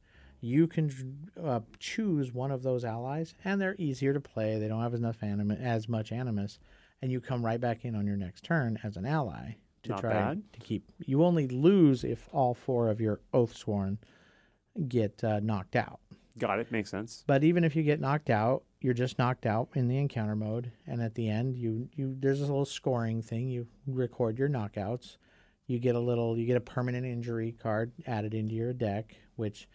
[0.41, 4.57] You can uh, choose one of those allies, and they're easier to play.
[4.57, 6.57] They don't have enough anim- as much animus,
[7.01, 10.01] and you come right back in on your next turn as an ally to Not
[10.01, 10.43] try bad.
[10.53, 10.91] to keep.
[10.99, 13.99] You only lose if all four of your oath sworn
[14.87, 15.99] get uh, knocked out.
[16.39, 16.71] Got it.
[16.71, 17.23] Makes sense.
[17.27, 20.71] But even if you get knocked out, you're just knocked out in the encounter mode,
[20.87, 23.47] and at the end, you you there's a little scoring thing.
[23.47, 25.17] You record your knockouts.
[25.67, 29.69] You get a little, you get a permanent injury card added into your deck, which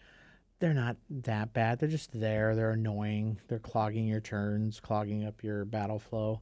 [0.59, 1.79] they're not that bad.
[1.79, 2.55] They're just there.
[2.55, 3.39] They're annoying.
[3.47, 6.41] They're clogging your turns, clogging up your battle flow.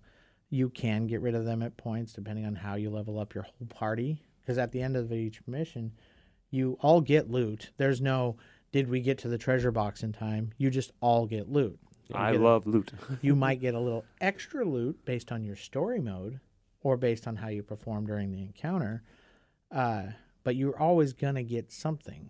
[0.49, 3.43] You can get rid of them at points depending on how you level up your
[3.43, 4.22] whole party.
[4.41, 5.91] Because at the end of each mission,
[6.49, 7.72] you all get loot.
[7.78, 8.38] There's no
[8.72, 10.51] did we get to the treasure box in time?
[10.57, 11.80] You just all get loot.
[12.14, 12.91] I get a- love loot.
[13.22, 16.39] you might get a little extra loot based on your story mode
[16.82, 19.03] or based on how you perform during the encounter.
[19.72, 20.03] Uh,
[20.43, 22.30] but you're always going to get something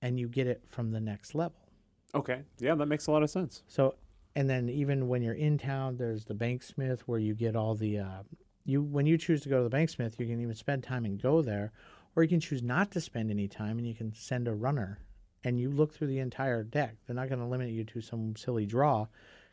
[0.00, 1.60] and you get it from the next level.
[2.14, 2.42] okay.
[2.58, 3.62] Yeah, that makes a lot of sense.
[3.68, 3.96] So,
[4.34, 7.98] and then even when you're in town, there's the banksmith where you get all the,
[7.98, 8.22] uh,
[8.64, 11.20] you, when you choose to go to the banksmith, you can even spend time and
[11.20, 11.72] go there,
[12.16, 15.00] or you can choose not to spend any time and you can send a runner
[15.44, 16.96] and you look through the entire deck.
[17.06, 19.06] They're not going to limit you to some silly draw.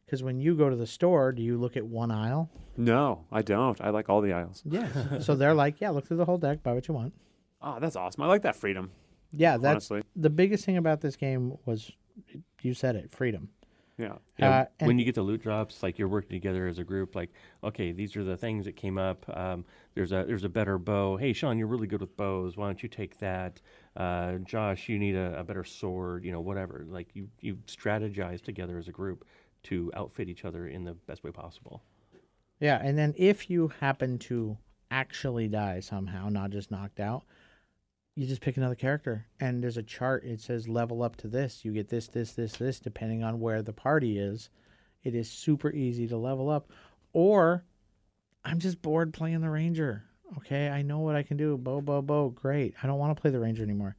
[0.06, 2.50] Because when you go to the store, do you look at one aisle?
[2.78, 3.80] No, I don't.
[3.82, 4.64] I like all the aisles.
[4.66, 4.92] Yes.
[5.26, 7.14] so they're like, yeah, look through the whole deck, buy what you want.
[7.62, 8.24] Oh, that's awesome.
[8.24, 8.92] I like that freedom.
[9.34, 10.04] Yeah, that's honestly.
[10.16, 11.92] the biggest thing about this game was,
[12.62, 13.50] you said it, freedom.
[13.98, 14.14] Yeah.
[14.38, 17.16] Yeah, Uh, when you get the loot drops, like you're working together as a group.
[17.16, 17.32] Like,
[17.64, 19.26] okay, these are the things that came up.
[19.36, 19.66] Um,
[19.96, 21.18] there's a there's a better bow.
[21.18, 22.56] Hey, Sean, you're really good with bows.
[22.56, 23.60] Why don't you take that?
[23.98, 26.24] Uh, Josh, you need a, a better sword.
[26.24, 26.86] You know, whatever.
[26.88, 29.26] Like you you strategize together as a group
[29.64, 31.84] to outfit each other in the best way possible.
[32.60, 34.58] Yeah, and then if you happen to
[34.90, 37.24] actually die somehow, not just knocked out,
[38.16, 40.24] you just pick another character and there's a chart.
[40.24, 41.64] It says level up to this.
[41.64, 44.50] You get this, this, this, this, depending on where the party is.
[45.04, 46.72] It is super easy to level up.
[47.14, 47.64] Or
[48.44, 50.06] I'm just bored playing the ranger.
[50.38, 51.58] Okay, I know what I can do.
[51.58, 52.30] Bow, bow, bow.
[52.30, 52.74] Great.
[52.84, 53.96] I don't want to play the ranger anymore.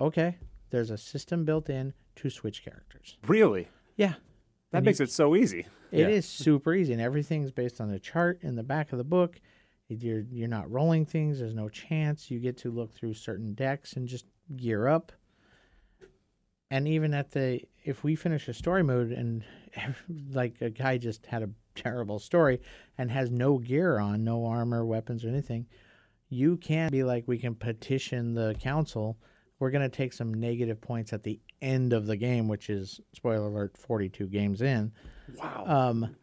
[0.00, 0.36] Okay,
[0.70, 3.16] there's a system built in to switch characters.
[3.26, 3.68] Really?
[3.96, 4.14] Yeah,
[4.70, 5.66] That And makes it so easy.
[5.92, 6.44] it is Yeah.
[6.44, 9.40] super easy, and everything's based on a chart in the back of the book.
[9.88, 11.38] You're you're not rolling things.
[11.38, 12.30] There's no chance.
[12.30, 15.12] You get to look through certain decks and just gear up.
[16.74, 19.44] And even at the if we finish a story mode and
[20.32, 22.60] like a guy just had a terrible story
[22.98, 25.66] and has no gear on, no armor, weapons, or anything,
[26.28, 29.16] you can be like, we can petition the council.
[29.60, 33.00] We're going to take some negative points at the end of the game, which is
[33.12, 34.90] spoiler alert, 42 games in.
[35.38, 35.64] Wow.
[35.68, 36.16] Um,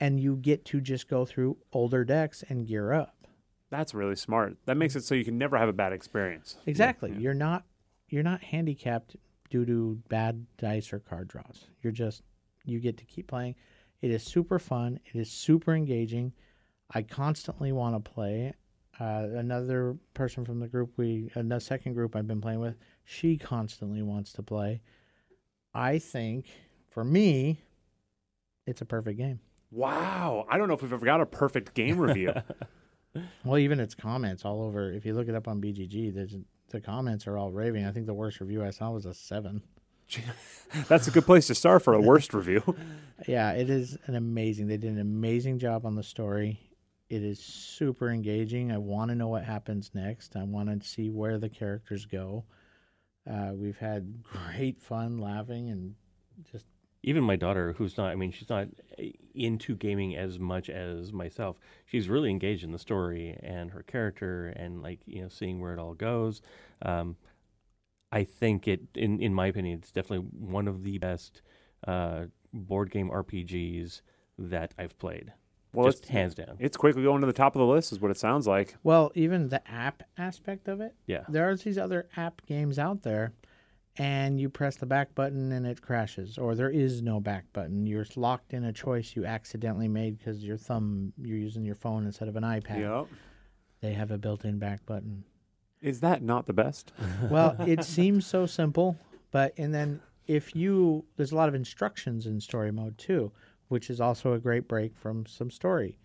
[0.00, 3.26] and you get to just go through older decks and gear up.
[3.68, 4.56] That's really smart.
[4.64, 6.56] That makes it so you can never have a bad experience.
[6.64, 7.10] Exactly.
[7.10, 7.18] Yeah.
[7.18, 7.64] You're not
[8.08, 9.16] you're not handicapped
[9.50, 11.66] due to bad dice or card draws.
[11.82, 12.22] You're just
[12.64, 13.54] you get to keep playing.
[14.02, 15.00] It is super fun.
[15.06, 16.32] It is super engaging.
[16.90, 18.54] I constantly want to play.
[19.00, 23.36] Uh, another person from the group we the second group I've been playing with, she
[23.36, 24.80] constantly wants to play.
[25.72, 26.46] I think
[26.90, 27.60] for me,
[28.66, 29.40] it's a perfect game.
[29.70, 30.46] Wow.
[30.48, 32.32] I don't know if we've ever got a perfect game review.
[33.44, 34.92] Well, even its comments all over.
[34.92, 36.36] If you look it up on BGG, there's
[36.68, 37.84] the comments are all raving.
[37.84, 39.62] I think the worst review I saw was a seven.
[40.88, 42.62] That's a good place to start for a worst review.
[43.26, 44.68] Yeah, it is an amazing.
[44.68, 46.60] They did an amazing job on the story.
[47.10, 48.70] It is super engaging.
[48.70, 50.36] I want to know what happens next.
[50.36, 52.44] I want to see where the characters go.
[53.28, 55.96] Uh, we've had great fun, laughing, and
[56.52, 56.66] just
[57.04, 58.66] Even my daughter, who's not, I mean, she's not
[58.98, 61.56] uh, into gaming as much as myself.
[61.86, 65.72] She's really engaged in the story and her character and like, you know, seeing where
[65.72, 66.42] it all goes.
[66.82, 67.16] Um,
[68.10, 71.42] I think it, in, in my opinion, it's definitely one of the best
[71.86, 74.00] uh, board game RPGs
[74.38, 75.32] that I've played.
[75.74, 76.56] Well, Just it's, hands down.
[76.58, 78.74] it's quickly going to the top of the list, is what it sounds like.
[78.82, 80.94] well, even the app aspect of it.
[81.06, 81.24] Yeah.
[81.28, 83.34] There are these other app games out there,
[83.98, 87.84] and you press the back button and it crashes, or there is no back button.
[87.86, 92.06] You're locked in a choice you accidentally made because your thumb you're using your phone
[92.06, 92.80] instead of an iPad.
[92.80, 93.08] Yep.
[93.80, 95.24] They have a built-in back button.
[95.82, 96.92] Is that not the best?
[97.30, 98.96] Well, it seems so simple,
[99.32, 103.32] but and then if you there's a lot of instructions in story mode too,
[103.66, 105.98] which is also a great break from some story.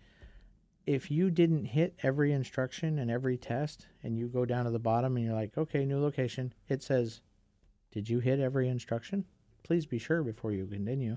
[0.84, 4.78] If you didn't hit every instruction and every test and you go down to the
[4.78, 7.22] bottom and you're like, "Okay, new location." It says,
[7.94, 9.24] "Did you hit every instruction?
[9.62, 11.16] Please be sure before you continue."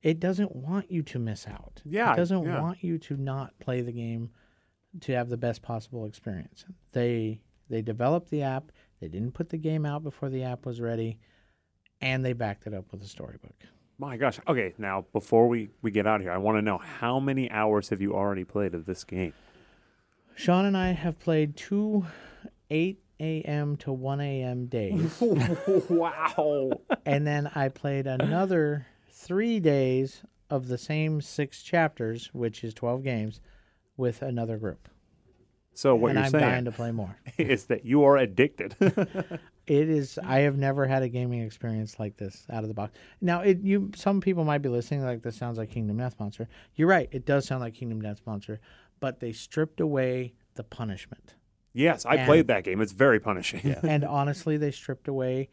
[0.00, 1.82] It doesn't want you to miss out.
[1.84, 2.62] Yeah, It doesn't yeah.
[2.62, 4.30] want you to not play the game
[5.00, 6.64] to have the best possible experience.
[6.92, 8.70] They they developed the app.
[9.00, 11.18] They didn't put the game out before the app was ready,
[12.00, 13.64] and they backed it up with a storybook.
[13.98, 14.38] My gosh.
[14.46, 17.50] Okay, now before we, we get out of here, I want to know how many
[17.50, 19.32] hours have you already played of this game?
[20.36, 22.06] Sean and I have played two
[22.70, 23.76] 8 a.m.
[23.78, 24.66] to 1 a.m.
[24.66, 25.18] days,
[25.88, 26.70] wow.
[27.04, 33.02] and then I played another three days of the same six chapters, which is 12
[33.02, 33.40] games,
[33.96, 34.88] with another group.
[35.74, 37.16] So what and you're I'm dying to play more.
[37.38, 38.74] is that you are addicted.
[39.68, 40.18] It is.
[40.24, 42.96] I have never had a gaming experience like this out of the box.
[43.20, 46.48] Now, it you some people might be listening like this sounds like Kingdom Death Monster.
[46.74, 47.06] You're right.
[47.12, 48.60] It does sound like Kingdom Death Monster,
[48.98, 51.34] but they stripped away the punishment,
[51.78, 52.80] yes, I And- played that game.
[52.80, 53.60] It's very punishing.
[53.82, 55.48] and honestly, they stripped away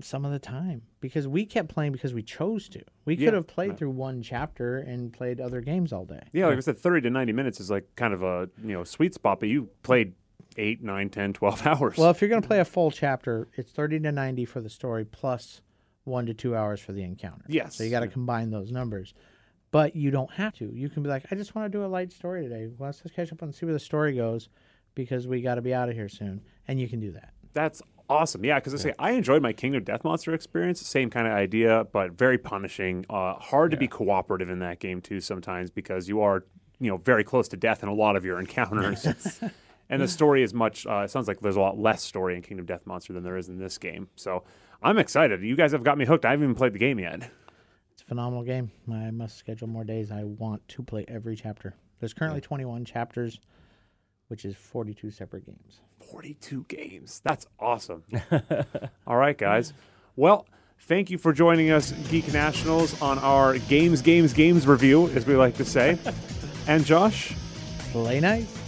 [0.00, 2.82] some of the time because we kept playing because we chose to.
[3.04, 3.26] We Yeah.
[3.26, 6.22] could have played through one chapter and played other games all day.
[6.32, 8.82] Yeah, like I said, 30 to 90 minutes is like kind of a you know
[8.82, 10.14] sweet spot, but you played
[10.56, 11.96] 8, 9, 10, 12 hours.
[11.96, 14.70] Well, if you're going to play a full chapter, it's 30 to 90 for the
[14.70, 15.62] story plus
[16.04, 17.44] 1 to 2 hours for the encounter.
[17.48, 17.76] Yes.
[17.76, 19.14] So you got to combine those numbers.
[19.70, 20.66] But you don't have to.
[20.72, 22.66] You can be like, I just want to do a light story today.
[22.68, 24.48] Well, let's just catch up and see where the story goes
[24.94, 26.42] because we got to be out of here soon.
[26.68, 27.32] And you can do that.
[27.52, 28.44] That's awesome.
[28.44, 30.80] Yeah, because I say I enjoyed my Kingdom Death Monster experience.
[30.86, 33.04] Same kind of idea, but very punishing.
[33.08, 36.44] Uh, hard to be cooperative in that game too sometimes because you are
[36.80, 39.06] you know very close to death in a lot of your encounters.
[39.88, 40.86] and the story is much.
[40.86, 43.36] Uh, it sounds like there's a lot less story in Kingdom Death Monster than there
[43.36, 44.08] is in this game.
[44.16, 44.44] So
[44.82, 45.42] I'm excited.
[45.42, 46.24] You guys have got me hooked.
[46.24, 47.30] I haven't even played the game yet.
[47.92, 48.70] It's a phenomenal game.
[48.90, 50.10] I must schedule more days.
[50.10, 51.74] I want to play every chapter.
[52.00, 53.40] There's currently 21 chapters,
[54.34, 55.78] which is 42 separate games.
[56.10, 57.20] 42 games.
[57.22, 58.02] That's awesome.
[59.06, 59.72] All right, guys.
[60.16, 60.44] Well,
[60.80, 65.36] thank you for joining us, Geek Nationals, on our games, games, games review, as we
[65.36, 65.98] like to say.
[66.66, 67.34] And Josh,
[67.92, 68.63] Play nice.